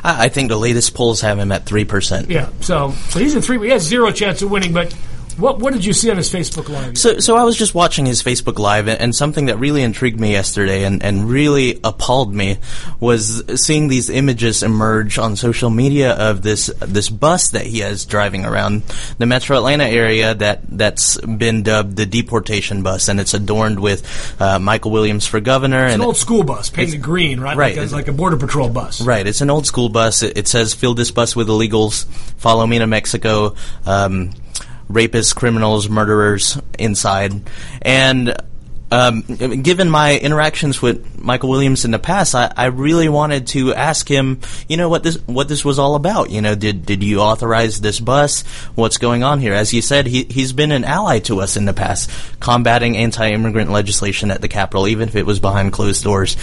[0.05, 2.29] I, I think the latest polls have him at 3%.
[2.29, 2.51] yeah.
[2.61, 3.59] So so he's a three.
[3.59, 4.75] He has zero chance of winning.
[4.75, 4.95] But
[5.37, 6.97] what what did you see on his Facebook live?
[6.97, 10.19] So, so I was just watching his Facebook Live, and, and something that really intrigued
[10.19, 12.59] me yesterday and, and really appalled me
[13.01, 18.07] was seeing these images emerge on social media of this this bus that he has
[18.07, 18.83] driving around
[19.19, 24.41] the Metro Atlanta area that that's been dubbed the deportation bus, and it's adorned with
[24.41, 25.85] uh, Michael Williams for governor.
[25.85, 27.57] It's and an old school bus, painted green, right?
[27.57, 27.77] right.
[27.77, 29.01] Like a, like a border patrol bus.
[29.01, 30.23] Right, it's an old school bus.
[30.23, 32.07] It, it says, "Fill this bus with illegals.
[32.39, 34.33] Follow me to Mexico." Um,
[34.91, 37.49] rapists, criminals, murderers inside,
[37.83, 38.35] and
[38.91, 43.75] um, given my interactions with Michael Williams in the past, I, I really wanted to
[43.75, 46.31] ask him, you know, what this what this was all about.
[46.31, 48.43] You know, did did you authorize this bus?
[48.77, 49.55] What's going on here?
[49.55, 53.73] As you said, he he's been an ally to us in the past, combating anti-immigrant
[53.73, 56.37] legislation at the Capitol, even if it was behind closed doors.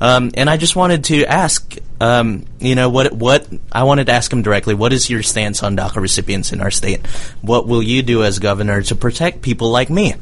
[0.00, 4.12] Um, and I just wanted to ask, um, you know, what what I wanted to
[4.12, 4.74] ask him directly.
[4.74, 7.04] What is your stance on DACA recipients in our state?
[7.42, 10.14] What will you do as governor to protect people like me?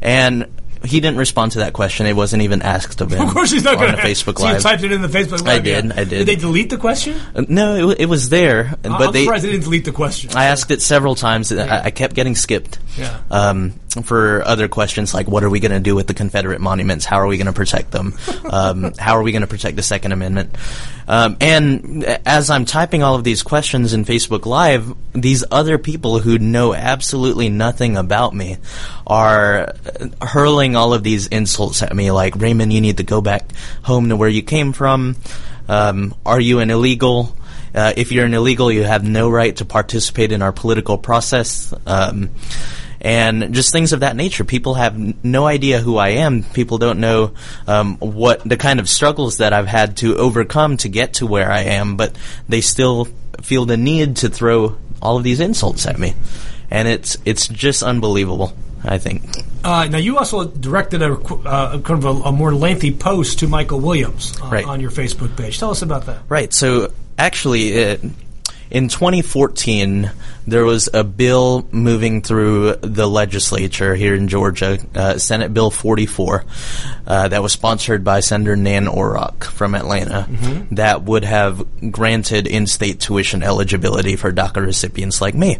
[0.00, 0.46] And
[0.86, 2.06] he didn't respond to that question.
[2.06, 3.26] It wasn't even asked of him.
[3.26, 4.56] Of course, he's not going to Facebook so Live.
[4.56, 5.48] You typed it in the Facebook Live.
[5.48, 5.92] I did, yeah.
[5.96, 6.10] I did.
[6.10, 7.16] Did they delete the question?
[7.34, 9.24] Uh, no, it, it was there, I'm but they.
[9.24, 10.30] surprised they didn't delete the question.
[10.34, 11.52] I asked it several times.
[11.52, 12.78] and I, I kept getting skipped.
[12.96, 13.20] Yeah.
[13.30, 17.04] Um, for other questions like, what are we going to do with the Confederate monuments?
[17.04, 18.14] How are we going to protect them?
[18.50, 20.54] um, how are we going to protect the Second Amendment?
[21.08, 26.18] Um, and as I'm typing all of these questions in Facebook Live, these other people
[26.18, 28.58] who know absolutely nothing about me
[29.06, 29.74] are
[30.20, 33.50] hurling all of these insults at me, like Raymond, you need to go back
[33.82, 35.16] home to where you came from.
[35.68, 37.36] Um, are you an illegal?
[37.74, 41.74] Uh, if you're an illegal, you have no right to participate in our political process.
[41.86, 42.30] Um,
[43.06, 44.42] and just things of that nature.
[44.44, 46.42] People have n- no idea who I am.
[46.42, 47.32] People don't know
[47.68, 51.50] um, what the kind of struggles that I've had to overcome to get to where
[51.50, 52.16] I am, but
[52.48, 53.06] they still
[53.42, 56.14] feel the need to throw all of these insults at me,
[56.70, 58.52] and it's it's just unbelievable.
[58.84, 59.22] I think.
[59.64, 63.48] Uh, now, you also directed a uh, kind of a, a more lengthy post to
[63.48, 64.64] Michael Williams uh, Right.
[64.64, 65.58] on your Facebook page.
[65.58, 66.18] Tell us about that.
[66.28, 66.52] Right.
[66.52, 67.98] So actually,
[68.70, 70.10] in 2014,
[70.46, 76.44] there was a bill moving through the legislature here in Georgia, uh, Senate Bill 44,
[77.06, 80.26] uh, that was sponsored by Senator Nan Orrock from Atlanta,
[80.72, 85.58] that would have granted in-state tuition eligibility for DACA recipients like me.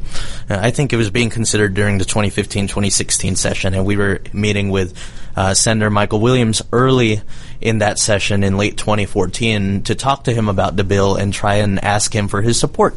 [0.49, 4.71] Uh, I think it was being considered during the 2015-2016 session, and we were meeting
[4.71, 4.97] with
[5.37, 7.21] uh, Senator Michael Williams early
[7.61, 11.57] in that session in late 2014 to talk to him about the bill and try
[11.57, 12.95] and ask him for his support.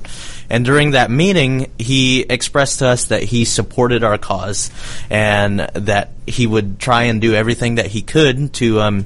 [0.49, 4.71] And during that meeting, he expressed to us that he supported our cause
[5.10, 9.06] and that he would try and do everything that he could to um,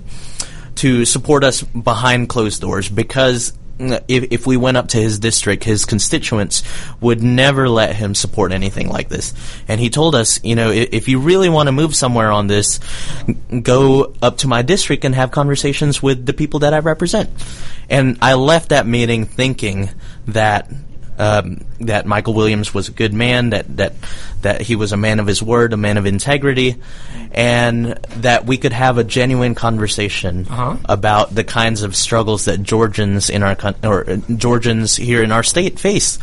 [0.75, 5.63] to support us behind closed doors because if, if we went up to his district,
[5.63, 6.63] his constituents
[7.01, 9.33] would never let him support anything like this.
[9.67, 12.47] And he told us, you know, if, if you really want to move somewhere on
[12.47, 12.79] this,
[13.61, 17.29] go up to my district and have conversations with the people that I represent.
[17.89, 19.89] And I left that meeting thinking
[20.27, 20.69] that
[21.17, 23.93] um, that Michael Williams was a good man, that that
[24.41, 26.75] that he was a man of his word, a man of integrity,
[27.31, 27.85] and
[28.17, 30.77] that we could have a genuine conversation Uh-huh.
[30.85, 35.31] about the kinds of struggles that Georgians in our coun- or uh, Georgians here in
[35.31, 36.19] our state face.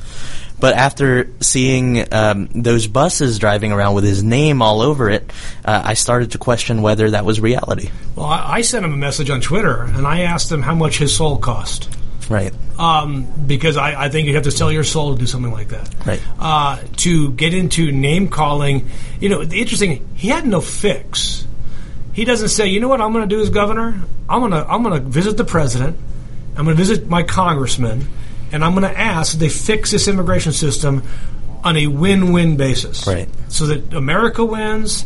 [0.60, 5.32] But after seeing um, those buses driving around with his name all over it,
[5.64, 7.88] uh, I started to question whether that was reality.
[8.14, 10.98] Well, I, I sent him a message on Twitter, and I asked him how much
[10.98, 11.88] his soul cost.
[12.30, 12.54] Right.
[12.78, 15.68] Um, because I, I think you have to sell your soul to do something like
[15.70, 16.06] that.
[16.06, 16.22] Right.
[16.38, 18.88] Uh, to get into name calling,
[19.18, 20.08] you know, the interesting.
[20.14, 21.46] He had no fix.
[22.12, 24.00] He doesn't say, you know what I'm going to do as governor.
[24.28, 25.98] I'm going to I'm going to visit the president.
[26.56, 28.06] I'm going to visit my congressman,
[28.52, 31.02] and I'm going to ask they fix this immigration system
[31.64, 33.06] on a win-win basis.
[33.06, 33.28] Right.
[33.48, 35.04] So that America wins,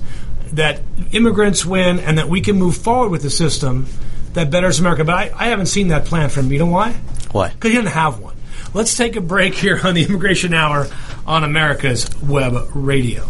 [0.53, 0.83] that
[1.13, 3.87] immigrants win, and that we can move forward with the system
[4.35, 5.05] that betters America.
[5.05, 6.53] But I, I haven't seen that plan from him.
[6.53, 6.93] You know why?
[7.33, 7.49] Why?
[7.49, 8.37] Because he didn't have one.
[8.73, 10.89] Let's take a break here on the Immigration Hour
[11.27, 13.27] on America's Web Radio.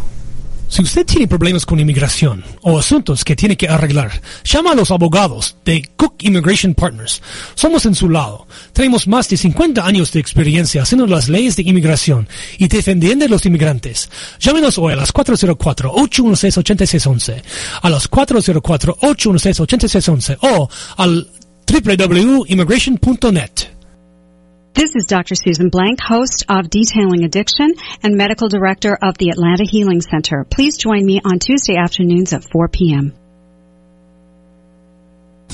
[0.74, 4.10] Si usted tiene problemas con inmigración o asuntos que tiene que arreglar,
[4.42, 7.22] llama a los abogados de Cook Immigration Partners.
[7.54, 8.48] Somos en su lado.
[8.72, 13.28] Tenemos más de 50 años de experiencia haciendo las leyes de inmigración y defendiendo a
[13.28, 14.10] los inmigrantes.
[14.40, 17.44] Llámenos hoy a las 404-816-8611,
[17.80, 21.28] a las 404-816-8611 o al
[21.68, 23.73] www.immigration.net.
[24.74, 25.37] This is Dr.
[25.37, 30.44] Susan Blank, host of Detailing Addiction and medical director of the Atlanta Healing Center.
[30.50, 33.14] Please join me on Tuesday afternoons at 4 p.m.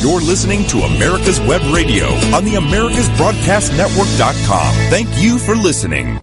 [0.00, 4.74] You're listening to America's Web Radio on the AmericasBroadcastNetwork.com.
[4.90, 6.20] Thank you for listening.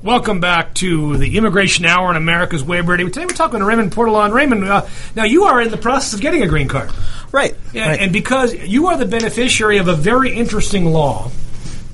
[0.00, 3.08] Welcome back to the Immigration Hour on America's Web Radio.
[3.08, 4.32] Today we're talking to Raymond Partolan.
[4.32, 6.92] Raymond, uh, now you are in the process of getting a green card.
[7.32, 7.56] Right.
[7.72, 8.00] Yeah, right.
[8.00, 11.32] and because you are the beneficiary of a very interesting law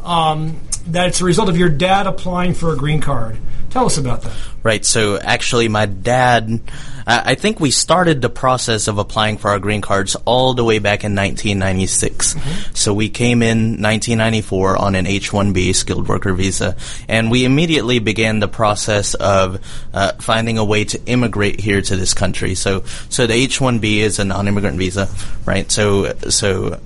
[0.04, 3.38] um, that's a result of your dad applying for a green card.
[3.70, 4.34] Tell Tell us about that.
[4.62, 4.84] Right.
[4.84, 6.60] So actually, my dad,
[7.06, 10.64] I I think we started the process of applying for our green cards all the
[10.64, 12.36] way back in 1996.
[12.74, 16.76] So we came in 1994 on an H-1B skilled worker visa,
[17.08, 19.60] and we immediately began the process of
[19.92, 22.54] uh, finding a way to immigrate here to this country.
[22.54, 25.08] So, so the H-1B is a non-immigrant visa,
[25.44, 25.70] right?
[25.70, 26.80] So, so.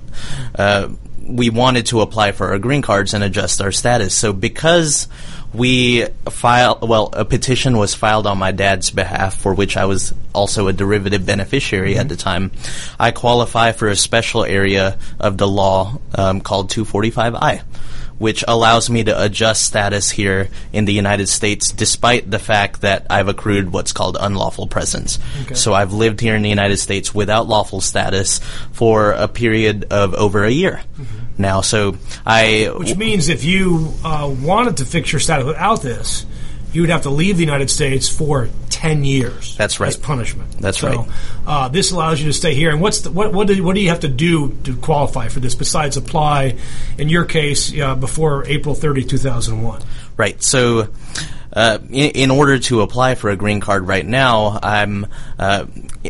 [0.55, 0.89] Uh,
[1.23, 4.13] we wanted to apply for our green cards and adjust our status.
[4.13, 5.07] So because
[5.53, 10.13] we filed well, a petition was filed on my dad's behalf, for which I was
[10.33, 12.51] also a derivative beneficiary at the time.
[12.99, 17.63] I qualify for a special area of the law um, called 245I.
[18.17, 23.07] Which allows me to adjust status here in the United States despite the fact that
[23.09, 25.17] I've accrued what's called unlawful presence.
[25.55, 28.37] So I've lived here in the United States without lawful status
[28.73, 30.83] for a period of over a year
[31.41, 31.61] now.
[31.61, 36.25] So I Which means if you uh, wanted to fix your status without this,
[36.73, 39.55] you would have to leave the United States for ten years.
[39.57, 39.89] That's right.
[39.89, 40.51] As punishment.
[40.59, 41.07] That's so, right.
[41.45, 42.71] Uh, this allows you to stay here.
[42.71, 45.39] And what's the, what what do, what do you have to do to qualify for
[45.39, 46.57] this besides apply?
[46.97, 49.81] In your case, uh, before April 30, 2001.
[50.17, 50.41] Right.
[50.41, 50.87] So,
[51.53, 55.65] uh, in, in order to apply for a green card right now, I'm uh,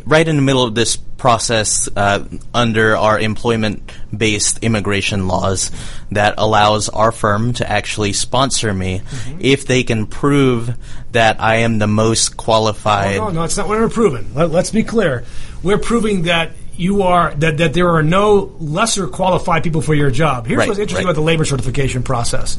[0.06, 5.70] right in the middle of this process uh, under our employment-based immigration laws
[6.12, 9.04] that allows our firm to actually sponsor me
[9.40, 10.76] if they can prove
[11.12, 13.18] that I am the most qualified.
[13.18, 14.34] No, no, it's not what we're proving.
[14.34, 15.24] Let, us be clear.
[15.62, 20.10] We're proving that you are that, that there are no lesser qualified people for your
[20.10, 20.48] job.
[20.48, 21.12] Here's Right, what's interesting right.
[21.12, 22.58] about the labor certification process.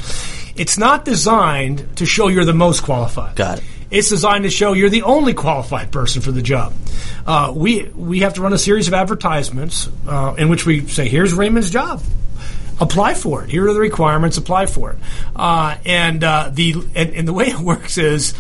[0.57, 3.35] It's not designed to show you're the most qualified.
[3.35, 3.65] Got it.
[3.91, 6.73] It's designed to show you're the only qualified person for the job.
[7.27, 11.09] Uh, we we have to run a series of advertisements uh, in which we say,
[11.09, 12.01] "Here's Raymond's job."
[12.81, 13.51] Apply for it.
[13.51, 14.37] Here are the requirements.
[14.37, 14.99] Apply for it.
[15.35, 18.35] Uh, and uh, the and, and the way it works is,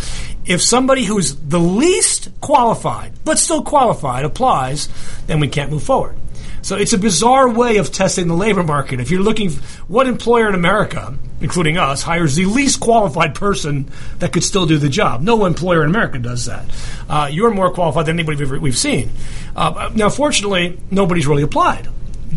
[0.44, 4.88] if somebody who's the least qualified but still qualified applies,
[5.26, 6.16] then we can't move forward.
[6.62, 9.00] So it's a bizarre way of testing the labor market.
[9.00, 9.50] If you're looking,
[9.88, 13.90] what employer in America, including us, hires the least qualified person
[14.20, 15.22] that could still do the job?
[15.22, 16.64] No employer in America does that.
[17.08, 19.10] Uh, you're more qualified than anybody we've, we've seen.
[19.56, 21.88] Uh, now, fortunately, nobody's really applied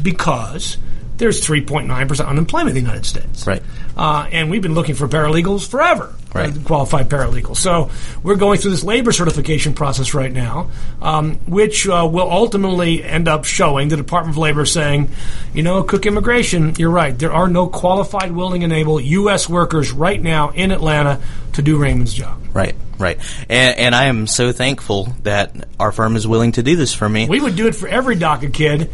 [0.02, 0.78] because
[1.18, 3.48] there's 3.9% unemployment in the United States.
[3.48, 3.62] Right.
[3.98, 6.54] Uh, and we've been looking for paralegals forever, Right.
[6.54, 7.58] uh, qualified paralegals.
[7.58, 7.90] So
[8.24, 10.70] we're going through this labor certification process right now,
[11.02, 15.10] um, which uh, will ultimately end up showing the Department of Labor saying,
[15.54, 17.18] you know, Kuck Immigration, you're right.
[17.18, 19.48] There are no qualified, willing, and able U.S.
[19.48, 21.22] workers right now in Atlanta
[21.54, 22.42] to do Raymond's job.
[22.54, 23.18] Right, right.
[23.50, 27.08] And, and I am so thankful that our firm is willing to do this for
[27.08, 27.30] me.
[27.30, 28.92] We would do it for every DACA kid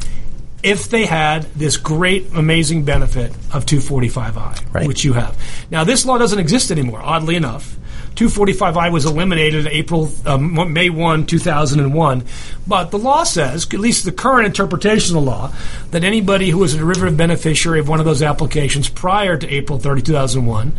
[0.63, 4.88] if they had this great, amazing benefit of 245I, Right.
[4.88, 5.36] which you have.
[5.69, 7.78] Now, this law doesn't exist anymore, oddly enough.
[8.15, 12.24] 245I was eliminated April, um, May 1, 2001.
[12.67, 15.52] But the law says, at least the current interpretation of the law,
[15.91, 19.80] that anybody who was a derivative beneficiary of one of those applications prior to April
[19.80, 20.74] 30, 2001,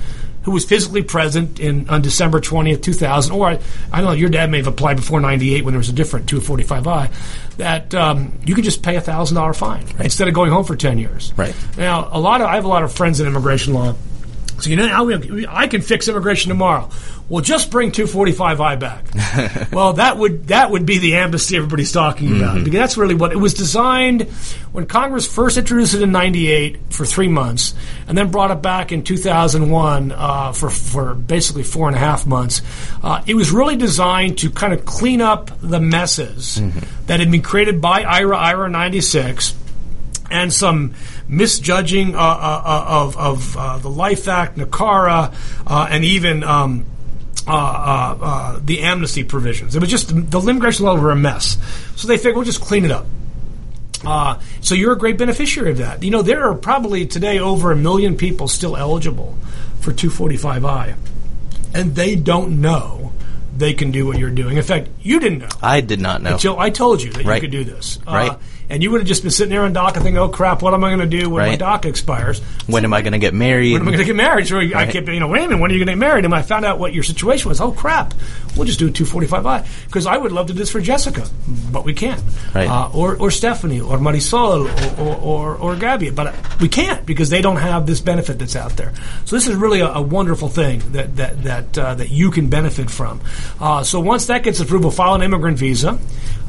[0.44, 3.60] who was physically present in on December 20th, 2000, or I,
[3.92, 6.26] I don't know, your dad may have applied before 98 when there was a different
[6.26, 7.10] 245I,
[7.56, 10.98] that um, you could just pay a $1,000 fine instead of going home for 10
[10.98, 11.32] years.
[11.36, 11.54] Right.
[11.76, 13.94] Now, a lot of I have a lot of friends in immigration law.
[14.60, 16.88] So you know we, I can fix immigration tomorrow.
[17.28, 19.72] Well, just bring 245I back.
[19.72, 23.32] well, that would that would be the amnesty everybody's talking about because that's really what
[23.32, 24.22] it was designed
[24.72, 27.74] when Congress first introduced it in '98 for three months,
[28.06, 32.26] and then brought it back in 2001 uh, for for basically four and a half
[32.26, 32.60] months.
[33.02, 36.60] Uh, it was really designed to kind of clean up the messes
[37.06, 39.54] that had been created by IIRAIRA '96
[40.32, 40.94] and some
[41.32, 45.34] misjudging uh, uh, uh, of, of uh, the Life Act, NACARA,
[45.66, 46.84] uh, and even um,
[47.48, 49.74] uh, uh, uh, the amnesty provisions.
[49.74, 51.56] It was just the immigration law were a mess.
[51.96, 53.06] So they figured we'll just clean it up.
[54.04, 56.02] Uh, so you're a great beneficiary of that.
[56.02, 59.36] You know, there are probably today over a million people still eligible
[59.80, 60.94] for 245I,
[61.74, 63.12] and they don't know
[63.56, 64.56] they can do what you're doing.
[64.56, 65.48] In fact, you didn't know.
[65.62, 66.32] I did not know.
[66.32, 67.36] Until I told you that Right.
[67.36, 67.98] you could do this.
[68.06, 68.32] Uh, Right.
[68.72, 70.82] And you would have just been sitting there on DACA thinking, oh crap, what am
[70.82, 71.60] I going to do when Right.
[71.60, 72.40] my DACA expires?
[72.66, 73.74] When am I going to get married?
[73.74, 74.46] When am I going to get married?
[74.48, 74.88] So I Right.
[74.90, 76.24] kept, you know, wait a minute, when are you going to get married?
[76.24, 78.14] And I found out what your situation was, oh crap,
[78.56, 79.66] we'll just do a 245I.
[79.86, 81.26] Because I would love to do this for Jessica,
[81.70, 82.22] but we can't.
[82.54, 82.66] Right.
[82.66, 84.66] Uh, or, or Stephanie, or Marisol,
[84.98, 86.08] or, or, or, or Gabby.
[86.08, 88.94] But we can't because they don't have this benefit that's out there.
[89.26, 92.48] So this is really a, a wonderful thing that, that, that, uh, that you can
[92.48, 93.20] benefit from.
[93.60, 95.98] Uh, so once that gets approved, we'll file an immigrant visa,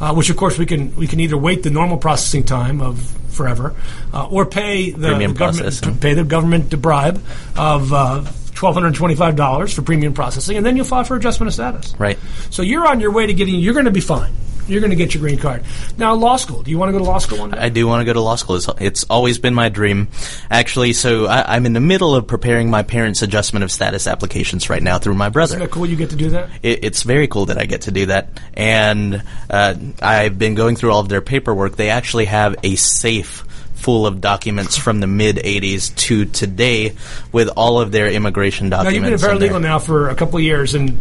[0.03, 2.99] uh, which of course we can, we can either wait the normal processing time of
[3.29, 3.73] forever,
[4.13, 7.23] uh, or pay the, the government pay the government the bribe
[7.57, 11.47] of uh, twelve hundred twenty-five dollars for premium processing, and then you'll file for adjustment
[11.47, 11.95] of status.
[11.97, 12.19] Right.
[12.51, 13.55] So you're on your way to getting.
[13.55, 14.33] You're going to be fine.
[14.67, 15.63] You're going to get your green card.
[15.97, 16.63] Now, law school.
[16.63, 17.57] Do you want to go to law school one day?
[17.57, 18.55] I do want to go to law school.
[18.55, 20.07] It's, it's always been my dream.
[20.49, 24.69] Actually, so I, I'm in the middle of preparing my parents' adjustment of status applications
[24.69, 25.55] right now through my brother.
[25.55, 25.85] Isn't that cool?
[25.85, 26.49] You get to do that.
[26.61, 28.29] It, it's very cool that I get to do that.
[28.53, 31.75] And uh, I've been going through all of their paperwork.
[31.75, 33.45] They actually have a safe
[33.83, 36.95] full of documents from the mid 80s to today
[37.33, 39.01] with all of their immigration documents.
[39.01, 40.99] Now you've been a paralegal now for a couple of years, and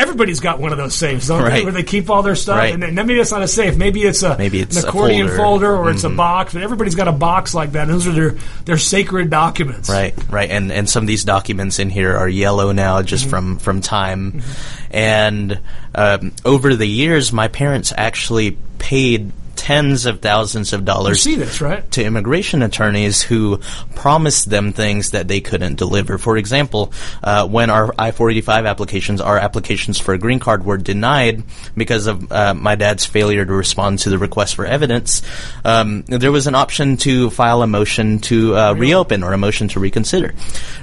[0.00, 1.50] everybody's got one of those safes, don't they?
[1.50, 1.64] Right.
[1.64, 2.72] Where they keep all their stuff, Right.
[2.74, 3.76] and then, maybe it's not a safe.
[3.76, 5.36] Maybe it's a Maybe it's an accordion folder.
[5.42, 6.16] folder, or it's a Mhm.
[6.16, 6.52] box.
[6.54, 7.82] But everybody's got a box like that.
[7.82, 8.34] And those are their
[8.64, 9.88] their sacred documents.
[9.88, 13.30] Right, right, and and some of these documents in here are yellow now, just Mm-hmm.
[13.30, 14.42] from from time,
[14.90, 15.58] and
[15.94, 21.36] um, over the years, my parents actually paid tens of thousands of You dollars see
[21.36, 21.88] this, right?
[21.90, 23.58] to immigration attorneys who
[23.94, 26.16] promised them things that they couldn't deliver.
[26.16, 31.42] For example, uh, when our I-485 applications, our applications for a green card were denied
[31.76, 35.20] because of uh, my dad's failure to respond to the request for evidence,
[35.62, 39.68] um, there was an option to file a motion to uh, reopen or a motion
[39.68, 40.34] to reconsider.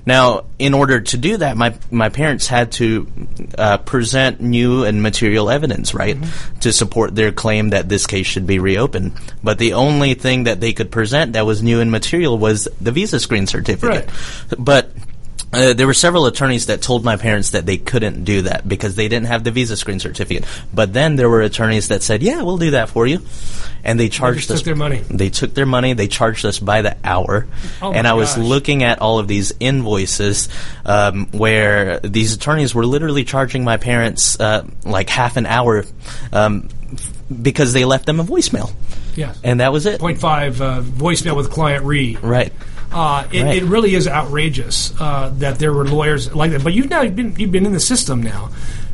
[0.05, 3.07] Now, in order to do that, my my parents had to
[3.57, 6.15] uh, present new and material evidence, right,
[6.61, 9.13] to support their claim that this case should be reopened.
[9.43, 12.91] But the only thing that they could present that was new and material was the
[12.91, 14.09] visa screen certificate.
[14.57, 14.91] But
[15.53, 18.95] uh, there were several attorneys that told my parents that they couldn't do that because
[18.95, 20.43] they didn't have the visa screen certificate.
[20.73, 23.21] But then there were attorneys that said, "Yeah, we'll do that for you,"
[23.83, 25.01] and they charged just us took their money.
[25.09, 25.93] They took their money.
[25.93, 27.47] They charged us by the hour,
[27.81, 28.43] Oh and I was gosh.
[28.43, 30.49] looking at all of these invoices
[30.85, 35.85] um, where these attorneys were literally charging my parents uh, like half an hour
[36.33, 36.67] um,
[37.41, 38.71] because they left them a voicemail,
[39.15, 39.39] Yes.
[39.43, 39.99] and that was it.
[39.99, 42.21] Point five uh, voicemail with client read.
[42.23, 42.53] Right.
[42.91, 43.57] Uh, it, Right.
[43.57, 46.63] it really is outrageous uh, that there were lawyers like that.
[46.63, 48.49] But you've now been you've been in the system now.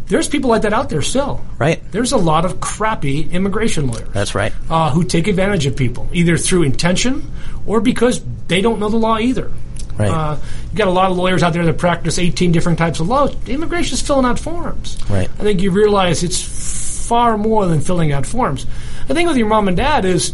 [0.07, 1.41] There's people like that out there still.
[1.57, 1.79] Right.
[1.91, 4.09] There's a lot of crappy immigration lawyers.
[4.11, 4.51] That's right.
[4.69, 7.31] uh, who take advantage of people, either through intention
[7.65, 9.49] or because they don't know the law either.
[9.97, 10.09] Right.
[10.11, 10.38] Uh,
[10.71, 13.27] you got a lot of lawyers out there that practice 18 different types of law.
[13.47, 14.97] Immigration is filling out forms.
[15.09, 15.29] Right.
[15.39, 16.36] I think you realize it's
[17.03, 18.65] far more than filling out forms.
[19.07, 20.33] The thing with your mom and dad is,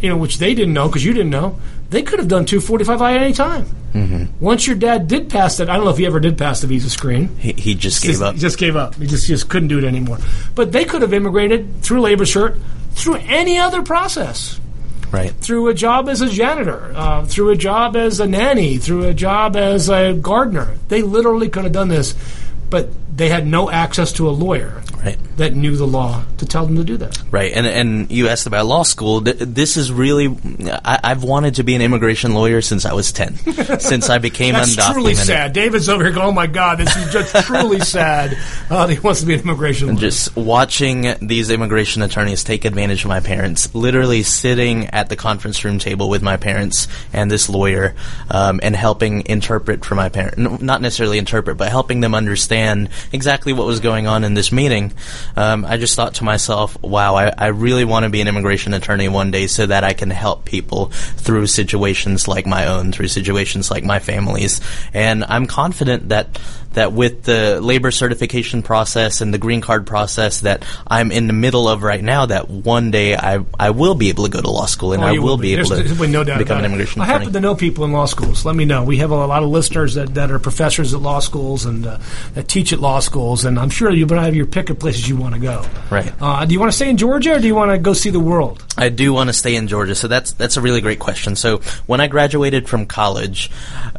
[0.00, 1.58] you know, which they didn't know because you didn't know,
[1.90, 3.66] they could have done 245I at any time.
[3.92, 4.42] Mm-hmm.
[4.42, 6.66] Once your dad did pass that, I don't know if he ever did pass the
[6.66, 7.28] visa screen.
[7.38, 8.34] He, he just gave Just- up.
[8.34, 8.94] He just gave up.
[8.94, 10.18] He just just couldn't do it anymore.
[10.54, 12.58] But they could have immigrated through labor cert,
[12.92, 14.58] through any other process,
[15.10, 15.30] right.
[15.32, 19.14] through a job as a janitor, uh, through a job as a nanny, through a
[19.14, 20.74] job as a gardener.
[20.88, 22.14] They literally could have done this,
[22.70, 25.18] but they had no access to a lawyer Right.
[25.36, 27.20] that knew the law to tell them to do that.
[27.32, 29.20] Right, and and you asked about law school.
[29.20, 30.28] This is really,
[30.84, 33.34] I, I've wanted to be an immigration lawyer since I was ten,
[33.80, 34.92] since I became That's undocumented.
[34.92, 35.52] truly sad.
[35.54, 38.38] David's over here going, "Oh my God, this is just truly sad."
[38.70, 39.98] Uh, he wants to be an immigration lawyer.
[39.98, 45.64] Just watching these immigration attorneys take advantage of my parents, literally sitting at the conference
[45.64, 47.96] room table with my parents and this lawyer,
[48.30, 50.38] um, and helping interpret for my parents.
[50.62, 54.92] Not necessarily interpret, but helping them understand exactly what was going on in this meeting.
[55.36, 58.74] Um, I just thought to myself, wow, I, I really want to be an immigration
[58.74, 63.08] attorney one day so that I can help people through situations like my own, through
[63.08, 64.60] situations like my family's.
[64.94, 66.38] And I'm confident that
[66.74, 71.34] that with the labor certification process and the green card process that I'm in the
[71.34, 74.50] middle of right now, that one day I I will be able to go to
[74.50, 77.02] law school and Oh, I will be able There's- to no doubt become an immigration
[77.02, 77.18] I attorney.
[77.26, 78.46] happen to know people in law schools.
[78.46, 78.84] Let me know.
[78.84, 81.98] We have a lot of listeners that, that are professors at law schools and uh,
[82.34, 85.08] that teach at law schools, and I'm sure you but have your pick of places
[85.08, 85.64] you want to go.
[85.90, 86.12] Right.
[86.20, 88.10] Uh, do you want to stay in Georgia or do you want to go see
[88.10, 88.64] the world?
[88.76, 91.36] I do want to stay in Georgia, so that's that's a really great question.
[91.36, 93.50] So when I graduated from college,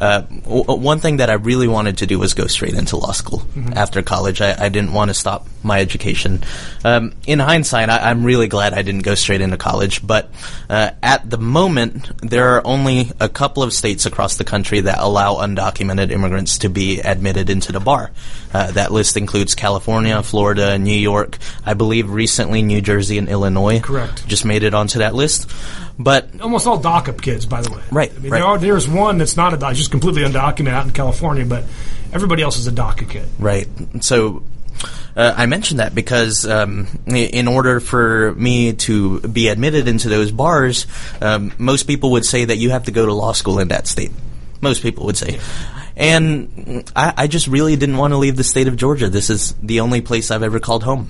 [0.01, 3.11] uh, w- one thing that I really wanted to do was go straight into law
[3.11, 3.43] school
[3.75, 4.41] after college.
[4.41, 6.43] I, I didn't want to stop my education.
[6.83, 10.05] Um, in hindsight, I, I'm really glad I didn't go straight into college.
[10.05, 10.31] But
[10.69, 14.97] uh, at the moment, there are only a couple of states across the country that
[14.99, 18.11] allow undocumented immigrants to be admitted into the bar.
[18.53, 21.37] Uh, that list includes California, Florida, New York.
[21.65, 24.27] I believe recently New Jersey and Illinois Correct.
[24.27, 25.49] just made it onto that list.
[25.97, 27.81] But Almost all DACA kids, by the way.
[27.91, 28.39] Right, I mean, right.
[28.39, 31.63] There are, there's one that's not a DACA, just completely undocumented out in California, but
[32.11, 33.27] everybody else is a DACA kid.
[33.39, 33.67] right,
[34.01, 34.43] so
[35.15, 40.31] uh, I mentioned that because um, in order for me to be admitted into those
[40.31, 40.87] bars,
[41.21, 43.87] um, most people would say that you have to go to law school in that
[43.87, 44.11] state.
[44.61, 45.39] Most people would say.
[45.95, 49.09] And I, I just really didn't want to leave the state of Georgia.
[49.09, 51.09] This is the only place I've ever called home.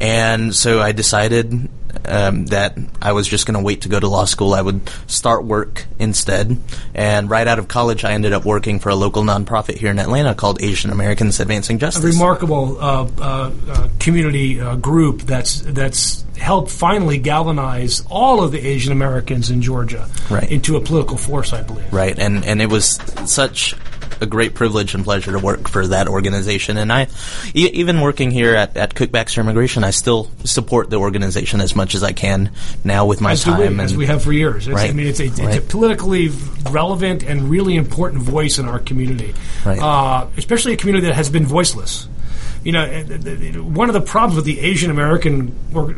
[0.00, 1.68] And so I decided
[2.06, 4.54] um, that I was just going to wait to go to law school.
[4.54, 6.58] I would start work instead.
[6.94, 9.98] And right out of college, I ended up working for a local nonprofit here in
[9.98, 12.04] Atlanta called Asian Americans Advancing Justice.
[12.04, 18.52] a remarkable uh, uh, uh, community uh, group that's that's helped finally galvanize all of
[18.52, 20.50] the Asian Americans in Georgia Right.
[20.50, 21.90] into a political force, I believe.
[21.92, 23.74] Right, and and it was such
[24.20, 26.76] a great privilege and pleasure to work for that organization.
[26.76, 27.08] And I,
[27.54, 31.74] e- even working here at, at Kuck Baxter Immigration, I still support the organization as
[31.76, 32.50] much as I can
[32.84, 33.76] now with my As, time.
[33.76, 34.66] we, as we have for years.
[34.68, 36.30] It's, I mean, it's a, it's a politically
[36.70, 39.34] relevant and really important voice in our community,
[39.64, 39.78] Right.
[39.80, 42.08] uh, especially a community that has been voiceless.
[42.64, 42.84] You know,
[43.62, 45.54] one of the problems with the Asian American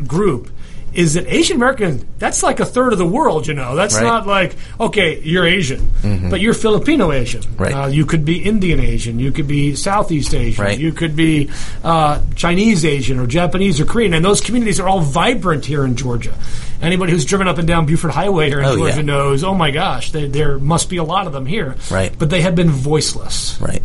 [0.06, 0.50] group
[0.94, 3.74] is that Asian American, that's like a third of the world, you know.
[3.76, 4.04] That's Right.
[4.04, 5.90] not like, okay, you're Asian,
[6.30, 7.42] but you're Filipino Asian.
[7.56, 7.72] Right.
[7.74, 9.18] Uh, you could be Indian Asian.
[9.18, 10.64] You could be Southeast Asian.
[10.64, 10.78] Right.
[10.78, 11.50] You could be
[11.84, 14.14] uh, Chinese Asian or Japanese or Korean.
[14.14, 16.34] And those communities are all vibrant here in Georgia.
[16.80, 19.02] Anybody who's driven up and down Buford Highway here in Oh, Georgia yeah.
[19.02, 21.74] knows, oh my gosh, there, there must be a lot of them here.
[21.90, 22.16] Right.
[22.16, 23.58] But they have been voiceless.
[23.60, 23.82] Right.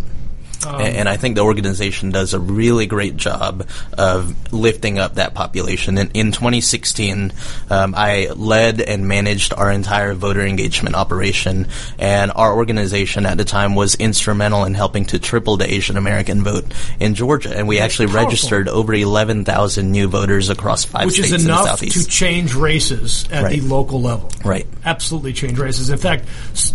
[0.66, 5.34] Um, and I think the organization does a really great job of lifting up that
[5.34, 5.97] population.
[5.97, 7.32] In, in 2016,
[7.70, 11.68] um, I led and managed our entire voter engagement operation,
[11.99, 16.43] and our organization at the time was instrumental in helping to triple the Asian American
[16.43, 16.66] vote
[16.99, 17.55] in Georgia.
[17.55, 18.26] And we actually powerful.
[18.26, 22.01] registered over 11,000 new voters across five Which states is in the enough southeast.
[22.03, 23.59] to change races at Right.
[23.61, 24.30] the local level.
[24.43, 24.66] Right.
[24.86, 25.89] Absolutely change races.
[25.89, 26.26] In fact,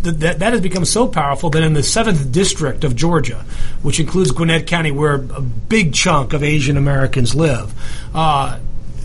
[0.03, 3.45] that, that has become so powerful that in the 7th District of Georgia,
[3.83, 7.73] which includes Gwinnett County, where a big chunk of Asian Americans live,
[8.15, 8.59] uh,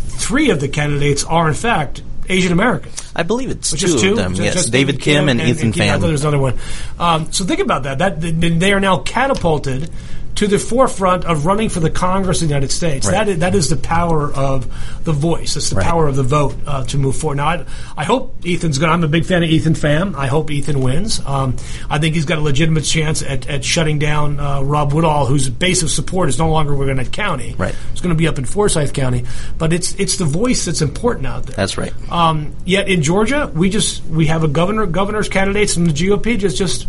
[0.07, 3.11] three of the candidates are, in fact, Asian Americans.
[3.15, 4.11] I believe it's two two.
[4.11, 4.33] of them.
[4.35, 5.83] Yes, David Kim and, Ethan Kim.
[5.83, 6.57] I thought there was another one.
[6.97, 7.97] Um, so think about that.
[7.99, 9.89] That they are now catapulted
[10.35, 13.05] to the forefront of running for the Congress of the United States.
[13.05, 13.13] Right.
[13.13, 14.65] That is, that is the power of
[15.03, 15.55] the voice.
[15.55, 15.85] It's the Right.
[15.85, 17.35] power of the vote uh, to move forward.
[17.37, 17.65] Now, I,
[17.95, 18.89] I hope Ethan's going.
[18.89, 20.15] to I'm a big fan of Ethan Pham.
[20.15, 21.19] I hope Ethan wins.
[21.25, 21.55] Um,
[21.89, 25.49] I think he's got a legitimate chance at, at shutting down uh, Rob Woodall, whose
[25.49, 27.55] base of support is no longer in Gwinnett County.
[27.57, 27.75] Right.
[27.91, 29.25] It's going to be up in Forsyth County.
[29.57, 31.55] But it's it's the voice that's important out there.
[31.55, 31.93] That's right.
[32.11, 36.37] Um, yet in Georgia, we just we have a governor, governor's candidates from the GOP
[36.39, 36.87] just just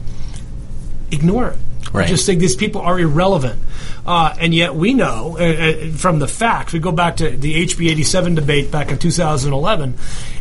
[1.15, 1.59] ignore it.
[1.93, 2.09] Right.
[2.09, 3.61] Just think these people are irrelevant,
[4.05, 6.73] uh, and yet we know uh, uh, from the facts.
[6.73, 9.95] We go back to the HB 87 debate back in 2011,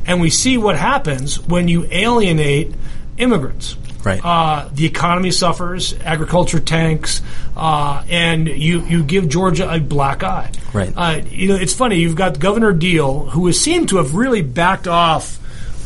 [0.08, 2.74] and we see what happens when you alienate
[3.18, 3.78] immigrants.
[4.04, 4.20] Right.
[4.24, 7.22] Uh, the economy suffers, agriculture tanks,
[7.56, 10.52] uh, and you, you give Georgia a black eye.
[10.74, 10.92] Right.
[10.96, 11.98] Uh, you know, it's funny.
[11.98, 15.40] You've got Governor Deal, who has seemed to have really backed off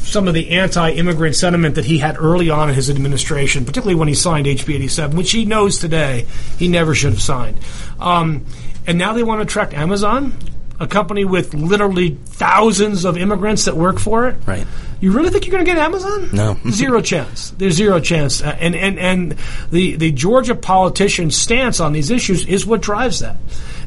[0.08, 4.08] some of the anti-immigrant sentiment that he had early on in his administration, particularly when
[4.08, 6.26] he signed HB 87, which he knows today
[6.58, 7.58] he never should have signed.
[8.00, 8.46] Um,
[8.88, 10.34] and now they want to attract Amazon,
[10.80, 14.38] a company with literally thousands of immigrants that work for it.
[14.46, 14.66] Right.
[15.02, 16.30] You really think you're going to get Amazon?
[16.32, 16.58] No.
[16.70, 17.52] zero chance.
[17.52, 18.42] There's zero chance.
[18.42, 19.36] Uh, and and and
[19.72, 23.38] the the Georgia politician's stance on these issues is what drives that.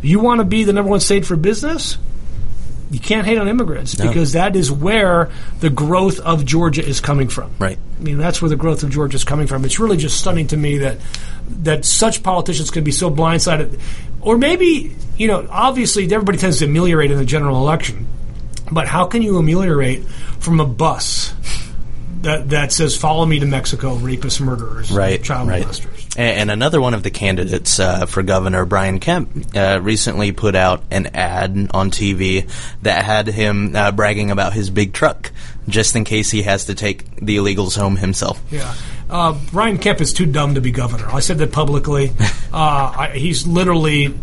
[0.02, 1.98] You want to be the number one state for business?
[2.90, 4.08] You can't hate on immigrants No.
[4.08, 5.30] because that is where
[5.60, 7.52] the growth of Georgia is coming from.
[7.58, 7.78] Right.
[7.98, 9.64] I mean, that's where the growth of Georgia is coming from.
[9.64, 10.98] It's really just stunning to me that
[11.62, 13.78] that such politicians can be so blindsided,
[14.20, 18.06] or maybe you know, obviously everybody tends to ameliorate in the general election,
[18.72, 20.04] but how can you ameliorate
[20.40, 21.32] from a bus
[22.22, 25.64] that that says "Follow me to Mexico, rapists, murderers, right, child right.
[25.64, 26.09] molesters"?
[26.20, 30.84] And, another one of the candidates uh, for governor, Brian Kemp, uh, recently put out
[30.90, 32.50] an ad on TV
[32.82, 35.32] that had him uh, bragging about his big truck,
[35.66, 38.42] just in case he has to take the illegals home himself.
[38.50, 38.74] Yeah.
[39.08, 41.08] Uh, Brian Kemp is too dumb to be governor.
[41.10, 42.12] I said that publicly.
[42.52, 44.14] uh, I, he's literally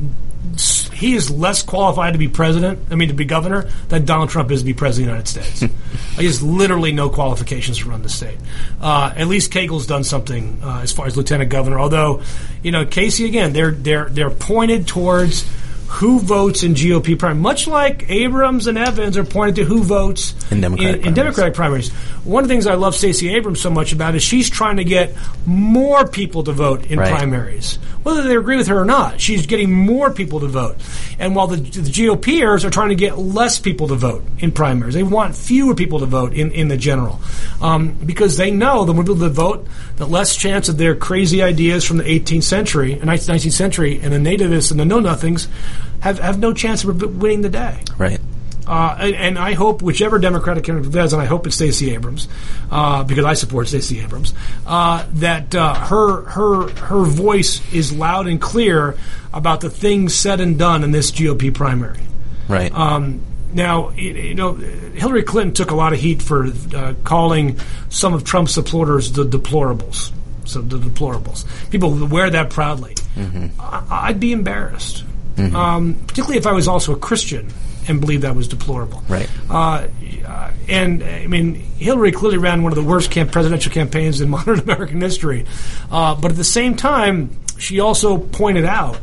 [0.93, 2.79] he is less qualified to be president.
[2.89, 5.57] I mean, to be governor than Donald Trump is to be president of the United
[5.59, 5.73] States.
[6.17, 8.37] he has literally no qualifications to run the state.
[8.81, 11.79] Uh, at least Cagle's done something uh, as far as lieutenant governor.
[11.79, 12.21] Although,
[12.63, 15.49] you know, Casey again, they're they're they're pointed towards
[15.88, 20.35] who votes in GOP primary, much like Abrams and Evans are pointed to who votes
[20.51, 21.15] In Democratic in, primaries.
[21.15, 21.89] Democratic primaries.
[22.25, 24.83] One of the things I love Stacey Abrams so much about is she's trying to
[24.83, 25.15] get
[25.45, 27.09] more people to vote in Right.
[27.11, 29.21] primaries, whether they agree with her or not.
[29.21, 30.75] She's getting more people to vote,
[31.19, 34.93] and while the, the GOPers are trying to get less people to vote in primaries,
[34.93, 37.21] they want fewer people to vote in, in the general,
[37.61, 39.65] um, because they know the more people that vote,
[39.95, 44.11] the less chance of their crazy ideas from the 18th century and 19th century and
[44.13, 45.47] the nativists and the know nothings
[45.99, 47.80] have, have no chance of winning the day.
[47.97, 48.19] Right.
[48.65, 52.28] Uh, and, and I hope whichever Democratic candidate does, and I hope it's Stacey Abrams,
[52.69, 54.34] uh, because I support Stacey Abrams,
[54.65, 58.97] uh, that uh, her her her voice is loud and clear
[59.34, 62.01] about the things said and done in this GOP primary.
[62.49, 62.69] Right.
[62.73, 63.21] Um,
[63.53, 67.57] now, you know, Hillary Clinton took a lot of heat for uh, calling
[67.88, 70.11] some of Trump's supporters the deplorables.
[70.43, 71.45] So the deplorables.
[71.71, 72.95] People wear that proudly.
[73.17, 75.05] I- I'd be embarrassed,
[75.38, 77.51] um, particularly if I was also a Christian
[77.88, 79.03] and believed that was deplorable.
[79.07, 79.29] Right.
[79.49, 79.88] Uh,
[80.25, 84.29] uh, and I mean, Hillary clearly ran one of the worst camp- presidential campaigns in
[84.38, 85.45] modern American history.
[85.91, 88.99] Uh, but at the same time, she also pointed out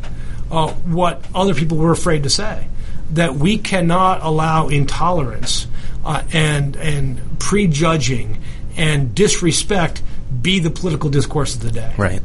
[0.50, 2.68] uh, what other people were afraid to say
[3.10, 5.66] that we cannot allow intolerance
[6.04, 8.42] uh, and and prejudging
[8.76, 10.02] and disrespect
[10.42, 11.94] be the political discourse of the day.
[11.96, 12.22] Right.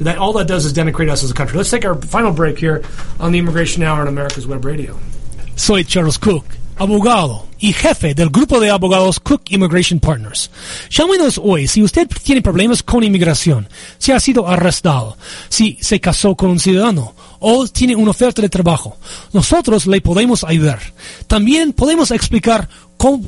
[0.00, 1.56] That all that does is denigrate us as a country.
[1.56, 2.82] Let's take our final break here
[3.18, 4.96] on the Immigration Hour on America's Web Radio.
[5.56, 6.44] Soy Charles Cook,
[6.76, 10.50] abogado y jefe del grupo de abogados Cook Immigration Partners.
[10.88, 13.68] Llámenos hoy si usted tiene problemas con inmigración,
[13.98, 15.16] si ha sido arrestado,
[15.48, 18.96] si se casó con un ciudadano o tiene una oferta de trabajo.
[19.32, 20.80] Nosotros le podemos ayudar.
[21.26, 22.68] También podemos explicar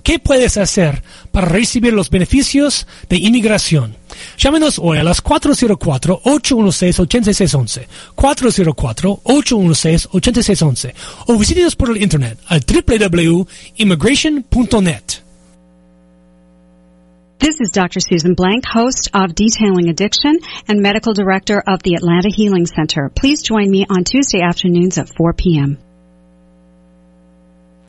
[0.02, 1.02] qué puedes hacer
[1.32, 3.94] para recibir los beneficios de inmigración.
[4.36, 10.94] Llámenos hoy a las 404-816-8611, 404-816-8611
[11.26, 15.02] o visítenos por el internet al www.immigration.net.
[17.38, 18.00] This is Dr.
[18.00, 23.08] Susan Blank, host of Detailing Addiction and medical director of the Atlanta Healing Center.
[23.08, 25.78] Please join me on Tuesday afternoons at 4 p.m.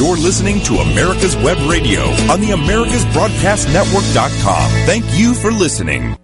[0.00, 2.00] You're listening to America's Web Radio
[2.32, 4.70] on the AmericasBroadcastNetwork.com.
[4.86, 6.16] Thank you for listening.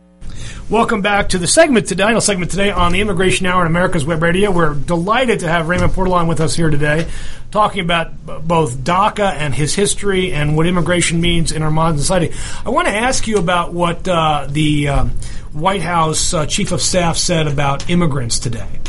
[0.70, 4.06] Welcome back to the segment today, final segment today on the Immigration Hour on America's
[4.06, 4.50] Web Radio.
[4.50, 7.06] We're delighted to have Raymond Partolan with us here today,
[7.50, 8.14] talking about
[8.48, 12.34] both DACA and his history and what immigration means in our modern society.
[12.64, 15.10] I want to ask you about what uh, the um,
[15.52, 18.80] White House uh, Chief of Staff said about immigrants today.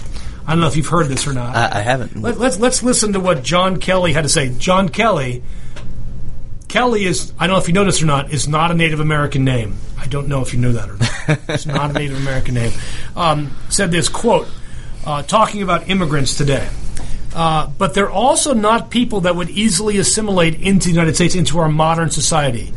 [0.48, 1.56] I don't know if you've heard this or not.
[1.56, 2.22] I, I haven't.
[2.22, 4.50] Let, let's let's listen to what John Kelly had to say.
[4.58, 5.44] John Kelly.
[6.70, 9.02] Kelly is I don't know if you know this or not is not a Native
[9.02, 9.76] American name.
[9.98, 11.40] I don't know if you knew that or not.
[11.50, 12.72] it's not a Native American name.
[13.16, 14.48] Um, said this quote
[15.06, 16.68] uh, talking about immigrants today.
[17.36, 21.60] Uh, but they're also not people that would easily assimilate into the United States, into
[21.60, 22.74] our modern society.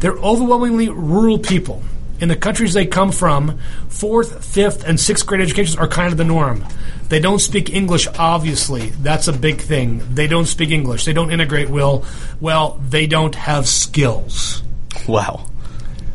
[0.00, 1.82] They're overwhelmingly rural people.
[2.22, 3.58] In the countries they come from,
[3.88, 6.64] fourth, fifth, and sixth grade educations are kind of the norm.
[7.08, 8.90] They don't speak English, obviously.
[8.90, 10.14] That's a big thing.
[10.14, 11.04] They don't speak English.
[11.04, 12.04] They don't integrate well.
[12.40, 14.62] Well, they don't have skills.
[15.08, 15.46] Wow.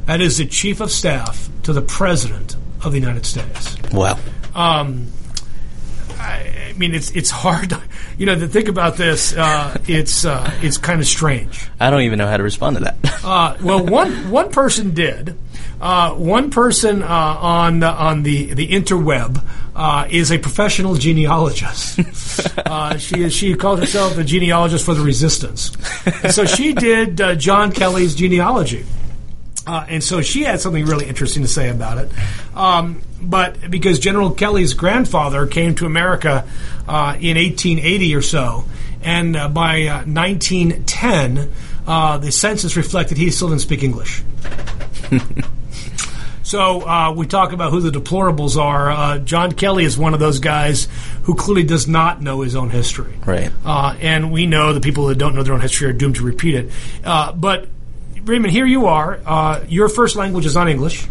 [0.05, 2.55] That is the chief of staff to the president
[2.85, 3.75] of the United States.
[3.91, 4.17] Wow.
[4.55, 5.11] Um,
[6.11, 7.81] I, I mean, it's it's hard, to,
[8.17, 9.35] you know, to think about this.
[9.35, 11.69] Uh, it's uh, it's kind of strange.
[11.79, 13.23] I don't even know how to respond to that.
[13.23, 15.37] Uh, well, one one person did.
[15.79, 19.43] Uh, one person uh, on the, on the the interweb
[19.75, 21.99] uh, is a professional genealogist.
[22.65, 25.71] uh, she is, she calls herself a genealogist for the resistance,
[26.23, 28.85] and so she did uh, John Kelly's genealogy.
[29.67, 32.11] Uh, and so she had something really interesting to say about it.
[32.55, 36.47] Um, but because General Kelly's grandfather came to America
[36.87, 38.65] uh, in 1880 or so,
[39.01, 41.51] and uh, by uh, 1910,
[41.85, 44.23] uh, the census reflected he still didn't speak English.
[46.47, 48.89] So uh, we talk about who the deplorables are.
[48.89, 50.87] Uh, John Kelly is one of those guys
[51.23, 53.17] who clearly does not know his own history.
[53.25, 53.51] Right.
[53.65, 56.23] Uh, and we know the people that don't know their own history are doomed to
[56.23, 56.71] repeat it.
[57.03, 57.67] Uh, but
[58.27, 59.19] Raymond, here you are.
[59.25, 61.07] Uh, your first language is not English.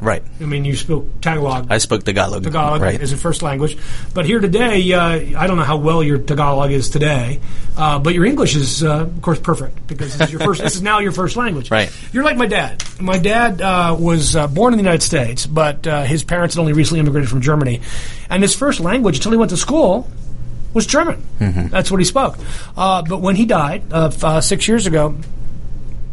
[0.00, 0.22] Right.
[0.40, 1.66] I mean, you spoke Tagalog.
[1.70, 2.44] I spoke Tagalog.
[2.44, 3.00] Tagalog Right.
[3.00, 3.76] is a first language.
[4.14, 5.00] But here today, uh,
[5.36, 7.40] I don't know how well your Tagalog is today,
[7.76, 10.62] uh, but your English is, uh, of course, perfect because this is your first.
[10.62, 11.72] this is now your first language.
[11.72, 11.90] Right.
[12.12, 12.84] You're like my dad.
[13.00, 16.60] My dad uh, was uh, born in the United States, but uh, his parents had
[16.60, 17.80] only recently immigrated from Germany,
[18.30, 20.08] and his first language until he went to school
[20.74, 21.24] was German.
[21.40, 22.36] That's what he spoke.
[22.76, 25.16] Uh, but when he died uh, uh, six years ago,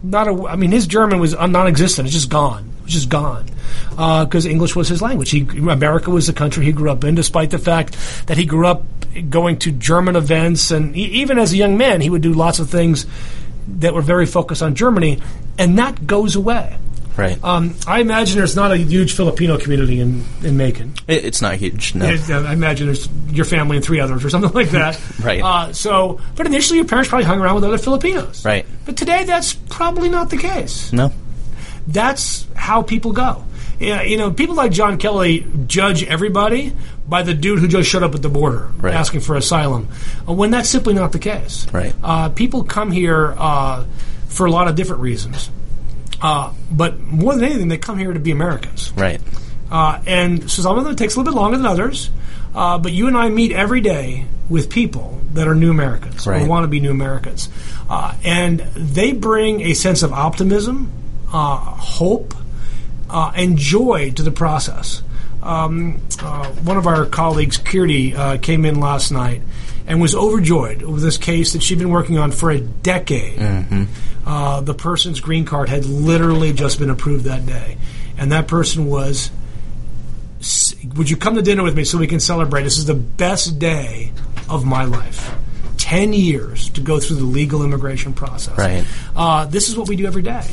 [0.05, 0.47] not a.
[0.47, 2.07] I mean, his German was uh, non-existent.
[2.07, 2.71] It's just gone.
[2.83, 3.45] It's just gone
[3.89, 5.31] because English was his language.
[5.31, 7.97] He, America was the country he grew up in, despite the fact
[8.27, 8.83] that he grew up
[9.29, 12.59] going to German events, and he, even as a young man, he would do lots
[12.59, 13.05] of things
[13.67, 15.19] that were very focused on Germany,
[15.57, 16.77] and that goes away.
[17.17, 17.41] Right.
[17.43, 20.93] Um, I imagine there's not a huge Filipino community in, in Macon.
[21.07, 21.95] It, it's not huge.
[21.95, 22.05] No.
[22.07, 24.99] It- I imagine there's your family and three others or something like that.
[25.23, 25.41] Right.
[25.41, 28.43] Uh, so, but initially your parents probably hung around with other Filipinos.
[28.45, 28.65] Right.
[28.85, 30.91] But today that's probably not the case.
[30.93, 31.11] No.
[31.87, 33.43] That's how people go.
[33.79, 36.73] Yeah, you know, people like John Kelly judge everybody
[37.07, 38.93] by the dude who just showed up at the border Right.
[38.93, 39.89] asking for asylum,
[40.27, 41.67] uh, when that's simply not the case.
[41.73, 41.93] Right.
[42.03, 43.85] Uh, people come here uh,
[44.27, 45.49] for a lot of different reasons,
[46.25, 48.91] uh, but more than anything, they come here to be Americans.
[48.93, 49.21] Right.
[49.69, 52.09] Uh, and so some of them takes a little bit longer than others.
[52.55, 56.47] Uh, but you and I meet every day with people that are new Americans or
[56.47, 57.49] want to be new Americans,
[57.89, 60.91] uh, and they bring a sense of optimism,
[61.31, 62.33] uh, hope,
[63.07, 65.03] uh, and joy to the process.
[65.43, 69.43] Um, uh, one of our colleagues, Kirti, uh, came in last night
[69.87, 73.39] and was overjoyed with this case that she'd been working on for a decade.
[74.25, 77.77] Uh, the person's green card had literally just been approved that day,
[78.17, 79.31] and that person was
[80.95, 82.63] would you come to dinner with me so we can celebrate?
[82.63, 84.11] This is the best day
[84.49, 85.35] of my life.
[85.77, 88.57] 10 years to go through the legal immigration process.
[88.57, 88.85] Right.
[89.15, 90.43] Uh, this is what we do every day.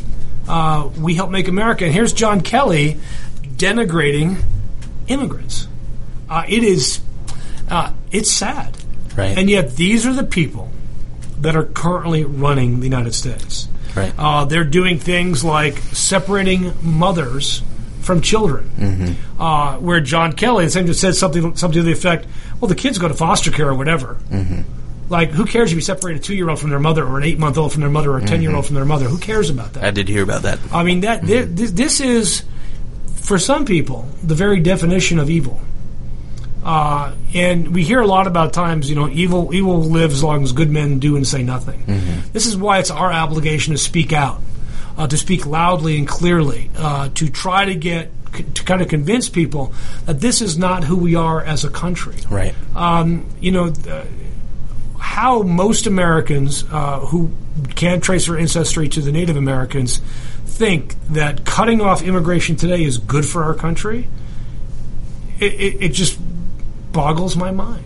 [0.48, 1.84] Uh, we help make America.
[1.84, 2.98] And here's John Kelly
[3.42, 4.42] denigrating
[5.08, 5.68] immigrants.
[6.28, 7.00] Uh, it is,
[7.70, 8.76] uh, it's sad.
[9.16, 9.36] Right.
[9.36, 10.70] And yet these are the people
[11.40, 13.68] that are currently running the United States.
[13.94, 14.12] Right.
[14.16, 17.62] Uh, they're doing things like separating mothers
[18.00, 18.70] from children.
[18.78, 19.40] Mm-hmm.
[19.42, 22.26] Uh, where John Kelly, the same just said something, something to the effect,
[22.60, 24.62] "Well, the kids go to foster care or whatever." Mm-hmm.
[25.08, 27.82] Like, who cares if you separate a two-year-old from their mother, or an eight-month-old from
[27.82, 28.28] their mother, or a Mm-hmm.
[28.28, 29.06] ten-year-old from their mother?
[29.06, 29.84] Who cares about that?
[29.84, 30.58] I did hear about that.
[30.72, 32.44] I mean, that this, this is,
[33.16, 35.60] for some people, the very definition of evil.
[36.64, 40.42] Uh, and we hear a lot about times, you know, evil evil lives as long
[40.44, 41.82] as good men do and say nothing.
[42.32, 44.40] This is why it's our obligation to speak out,
[44.96, 48.10] uh, to speak loudly and clearly, uh, to try to get
[48.54, 49.74] to kind of convince people
[50.06, 52.54] that this is not who we are as a country Right.
[52.74, 54.04] um, you know, uh,
[54.98, 57.30] how most Americans uh, who
[57.74, 59.98] can't trace their ancestry to the Native Americans
[60.46, 64.08] think that cutting off immigration today is good for our country,
[65.38, 66.18] it, it, it just
[66.92, 67.84] boggles my mind.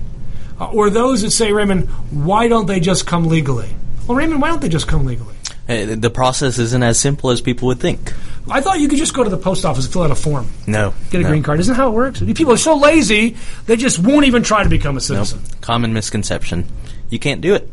[0.60, 3.68] Uh, or those that say, Raymond, why don't they just come legally?
[4.06, 5.34] Well, Raymond, why don't they just come legally?
[5.68, 8.12] Uh, the process isn't as simple as people would think.
[8.48, 10.46] I thought you could just go to the post office and fill out a form,
[10.68, 10.94] No.
[11.10, 11.30] get a no.
[11.30, 11.58] green card.
[11.58, 12.20] Isn't that how it works?
[12.20, 13.36] People are so lazy,
[13.66, 15.02] they just won't even try to become a Nope.
[15.02, 15.40] citizen.
[15.60, 16.64] Common misconception.
[17.10, 17.68] You can't do it.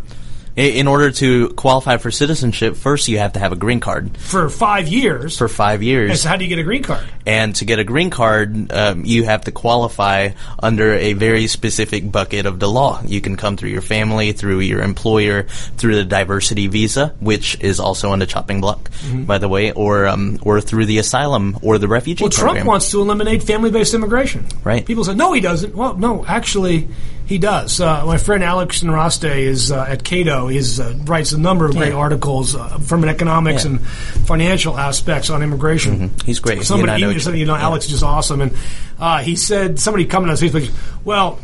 [0.55, 4.49] In order to qualify for citizenship, first you have to have a green card For
[4.49, 5.35] five years.
[5.35, 6.21] for five And years.
[6.21, 7.03] so how do you get a green card?
[7.25, 10.29] And to get a green card, um, you have to qualify
[10.61, 13.01] under a very specific bucket of the law.
[13.03, 15.43] You can come through your family, through your employer,
[15.77, 18.91] through the diversity visa, which is also on the chopping block,
[19.25, 22.55] by the way, or um, or through the asylum or the refugee Well, program.
[22.57, 24.45] Trump wants to eliminate family-based immigration.
[24.63, 24.85] Right.
[24.85, 25.73] People say, no, he doesn't.
[25.75, 26.87] Well, no, actually,
[27.26, 27.80] he does.
[27.80, 30.47] Uh, my friend Alex Nowrasteh is uh, at Cato.
[30.47, 33.71] He uh, writes a number of great articles uh, from an economics Yeah.
[33.71, 36.11] and financial aspects on immigration.
[36.26, 36.63] He's great.
[36.63, 37.36] Somebody, you, know, other.
[37.36, 37.63] you know, Yeah.
[37.63, 38.41] Alex is just awesome.
[38.41, 38.51] And
[38.99, 40.69] uh, he said, somebody coming to on Facebook,
[41.05, 41.39] well,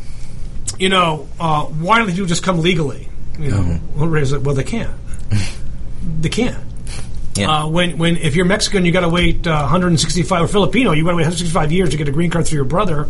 [0.78, 3.08] you know, uh, why don't you just come legally?
[3.40, 4.00] You know, Mm-hmm.
[4.00, 4.92] well, Ray's like, well, they can't.
[6.22, 6.58] they can't.
[7.36, 7.64] Yeah.
[7.64, 11.04] Uh, when, when if you're Mexican, you got to wait uh, 165 or Filipino, you
[11.06, 13.08] got to wait 165 years to get a green card through your brother.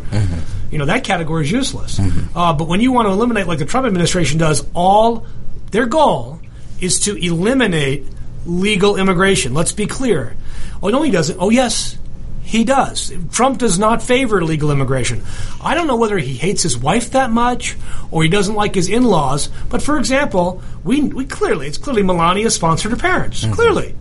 [0.72, 1.99] You know that category is useless.
[2.36, 5.26] Uh, but when you want to eliminate, like the Trump administration does, all
[5.72, 6.39] their goal
[6.80, 8.05] is to eliminate
[8.45, 9.53] legal immigration.
[9.53, 10.36] Let's be clear.
[10.82, 11.38] Oh no, he doesn't.
[11.39, 11.97] Oh yes,
[12.43, 13.11] he does.
[13.32, 15.22] Trump does not favor legal immigration.
[15.61, 17.78] I don't know whether he hates his wife that much
[18.11, 19.49] or he doesn't like his in-laws.
[19.70, 23.45] But for example, we we clearly it's clearly Melania sponsored her parents.
[23.45, 23.95] Clearly,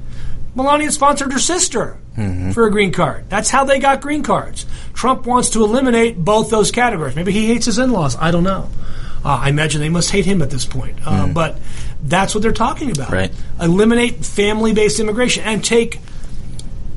[0.55, 1.97] Melania sponsored her sister
[2.53, 3.31] for a green card.
[3.31, 4.67] That's how they got green cards.
[4.93, 7.15] Trump wants to eliminate both those categories.
[7.15, 8.17] Maybe he hates his in-laws.
[8.19, 8.69] I don't know.
[9.25, 10.97] Uh, I imagine they must hate him at this point.
[11.07, 11.59] Uh, But
[12.03, 13.11] that's what they're talking about.
[13.13, 13.33] Right.
[13.61, 16.01] Eliminate family-based immigration and take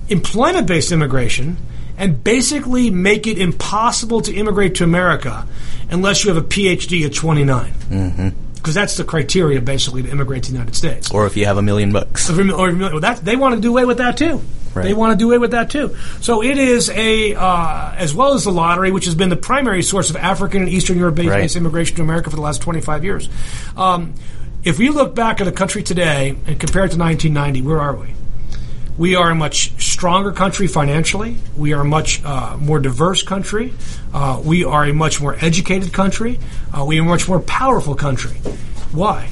[0.10, 1.58] employment based immigration
[1.98, 5.48] and basically make it impossible to immigrate to America
[5.92, 7.72] unless you have a PhD at 29.
[7.72, 8.30] Mm-hmm.
[8.62, 11.10] Because that's the criteria basically to immigrate to the United States.
[11.12, 12.30] or if you have a million bucks.
[12.30, 14.40] Or, or- well, that, they want to do away with that too.
[14.74, 14.84] Right.
[14.84, 15.96] They want to do away with that too.
[16.22, 19.82] So it is a, uh, as well as the lottery, which has been the primary
[19.82, 21.56] source of African and Eastern Europe based Right.
[21.56, 23.28] immigration to America for the last 25 years.
[23.76, 24.14] Um,
[24.64, 27.96] if we look back at the country today and compare it to 1990, where are
[27.96, 28.08] we?
[29.02, 31.38] We are a much stronger country financially.
[31.58, 33.74] We are a much uh, more diverse country.
[34.14, 36.38] Uh, we are a much more educated country.
[36.72, 38.36] Uh, we are a much more powerful country.
[38.92, 39.30] Why?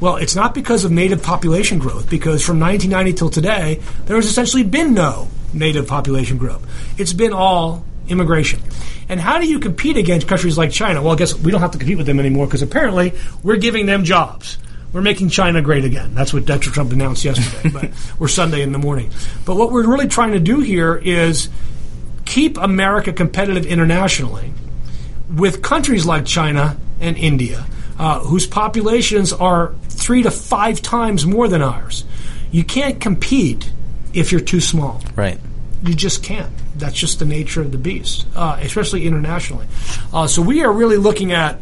[0.00, 4.26] Well, it's not because of native population growth, because from 1990 till today, there has
[4.26, 6.66] essentially been no native population growth.
[6.98, 8.60] It's been all immigration.
[9.08, 11.00] And how do you compete against countries like China?
[11.00, 13.12] Well, I guess we don't have to compete with them anymore because apparently
[13.44, 14.58] we're giving them jobs.
[14.92, 16.14] We're making China great again.
[16.14, 19.10] That's what Donald Trump announced yesterday, but we're Sunday in the morning.
[19.46, 21.48] But what we're really trying to do here is
[22.24, 24.52] keep America competitive internationally
[25.34, 27.66] with countries like China and India,
[27.98, 32.04] uh, whose populations are three to five times more than ours.
[32.50, 33.72] You can't compete
[34.12, 35.02] if you're too small.
[35.16, 35.38] Right.
[35.84, 36.52] You just can't.
[36.76, 39.66] That's just the nature of the beast, uh, especially internationally.
[40.12, 41.60] Uh, so we are really looking at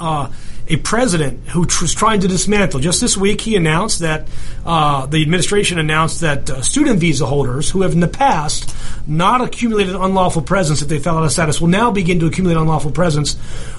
[0.00, 0.30] uh,
[0.68, 2.80] a president who was trying to dismantle.
[2.80, 4.26] Just this week, he announced that
[4.64, 8.74] uh, the administration announced that uh, student visa holders who have in the past
[9.06, 12.56] not accumulated unlawful presence if they fell out of status will now begin to accumulate
[12.60, 13.34] unlawful presence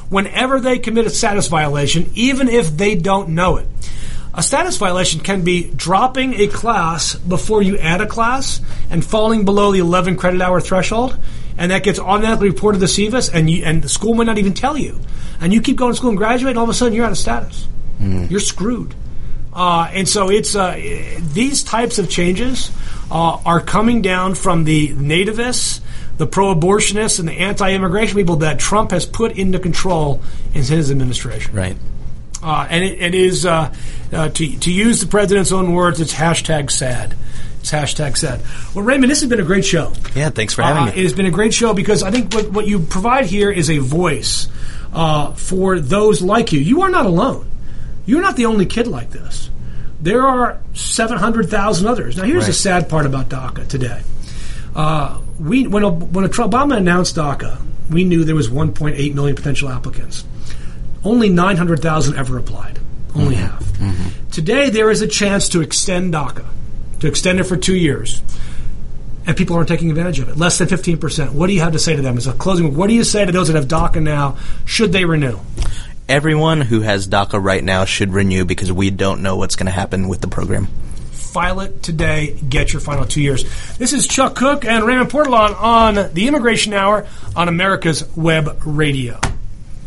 [0.10, 3.68] whenever they commit a status violation, even if they don't know it.
[4.38, 8.62] A status violation can be dropping a class before you add a class
[8.92, 11.18] and falling below the 11 credit hour threshold,
[11.58, 14.54] and that gets automatically reported to SEVIS, and you, and the school might not even
[14.54, 15.00] tell you.
[15.42, 17.12] And you keep going to school and graduate, and all of a sudden you're out
[17.12, 17.68] of status.
[18.30, 18.94] You're screwed.
[19.52, 20.74] Uh, and so it's uh,
[21.34, 22.70] these types of changes
[23.10, 25.82] uh, are coming down from the nativists,
[26.18, 30.22] the pro-abortionists, and the anti-immigration people that Trump has put into control
[30.54, 31.56] in his administration.
[31.56, 31.76] Right.
[32.44, 33.74] Uh, and it, it is, uh,
[34.14, 37.16] uh, to, to use the president's own words, it's hashtag sad.
[37.60, 38.42] It's hashtag sad.
[38.76, 39.92] Well, Raymond, this has been a great show.
[40.16, 40.92] Yeah, thanks for having Uh, me.
[40.92, 43.70] It has been a great show because I think what, what you provide here is
[43.70, 44.48] a voice
[44.94, 46.60] uh, for those like you.
[46.60, 47.50] You are not alone.
[48.06, 49.50] You're not the only kid like this.
[50.00, 52.18] There are 700,000 others.
[52.18, 54.02] Now, here's the sad part about DACA today.
[54.76, 55.84] Uh, we when,
[56.14, 57.60] when Obama announced DACA,
[57.90, 60.24] we knew there was 1.8 million potential applicants.
[61.08, 62.80] Only 900,000 ever applied.
[63.16, 63.46] Only mm-hmm.
[63.46, 63.64] half.
[63.64, 64.30] Mm-hmm.
[64.32, 66.46] Today, there is a chance to extend DACA,
[67.00, 68.22] to extend it for two years
[69.28, 70.38] and people aren't taking advantage of it.
[70.38, 71.34] Less than 15%.
[71.34, 72.18] What do you have to say to them?
[72.18, 74.38] As a closing, what do you say to those that have DACA now?
[74.66, 75.38] Should they renew?
[76.08, 79.72] Everyone who has DACA right now should renew because we don't know what's going to
[79.72, 80.68] happen with the program.
[81.12, 82.40] File it today.
[82.48, 83.44] Get your final two years.
[83.78, 87.06] This is Chuck Kuck and Raymond Partolan on the Immigration Hour
[87.36, 89.20] on America's Web Radio.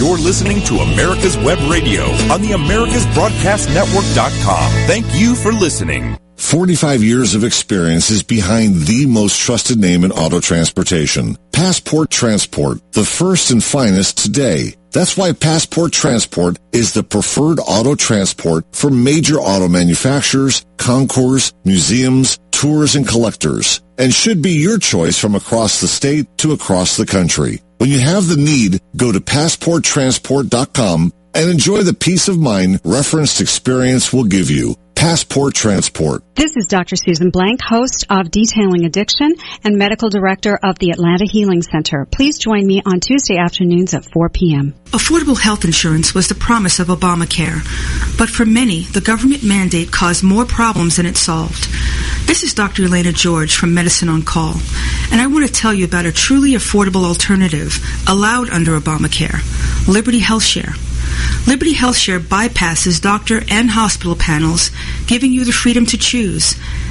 [0.00, 4.72] You're listening to America's Web Radio on the AmericasBroadcastNetwork.com.
[4.86, 6.16] Thank you for listening.
[6.36, 11.36] 45 years of experience is behind the most trusted name in auto transportation.
[11.52, 14.74] Passport Transport, the first and finest today.
[14.90, 22.38] That's why Passport Transport is the preferred auto transport for major auto manufacturers, concours, museums,
[22.60, 27.06] tours, and collectors, and should be your choice from across the state to across the
[27.06, 27.62] country.
[27.78, 33.40] When you have the need, go to passporttransport.com and enjoy the peace of mind referenced
[33.40, 34.74] experience will give you.
[35.00, 36.22] Passport Transport.
[36.34, 36.94] This is Dr.
[36.94, 39.34] Susan Blank, host of Detailing Addiction
[39.64, 42.04] and medical director of the Atlanta Healing Center.
[42.04, 44.74] Please join me on Tuesday afternoons at 4 p.m.
[44.90, 47.62] Affordable health insurance was the promise of Obamacare,
[48.18, 51.70] but for many, the government mandate caused more problems than it solved.
[52.26, 52.84] This is Dr.
[52.84, 54.56] Elena George from Medicine on Call,
[55.10, 59.40] and I want to tell you about a truly affordable alternative allowed under Obamacare,
[59.88, 60.74] Liberty Health Share.
[61.46, 64.70] Liberty HealthShare bypasses doctor and hospital panels,
[65.06, 66.54] giving you the freedom to choose.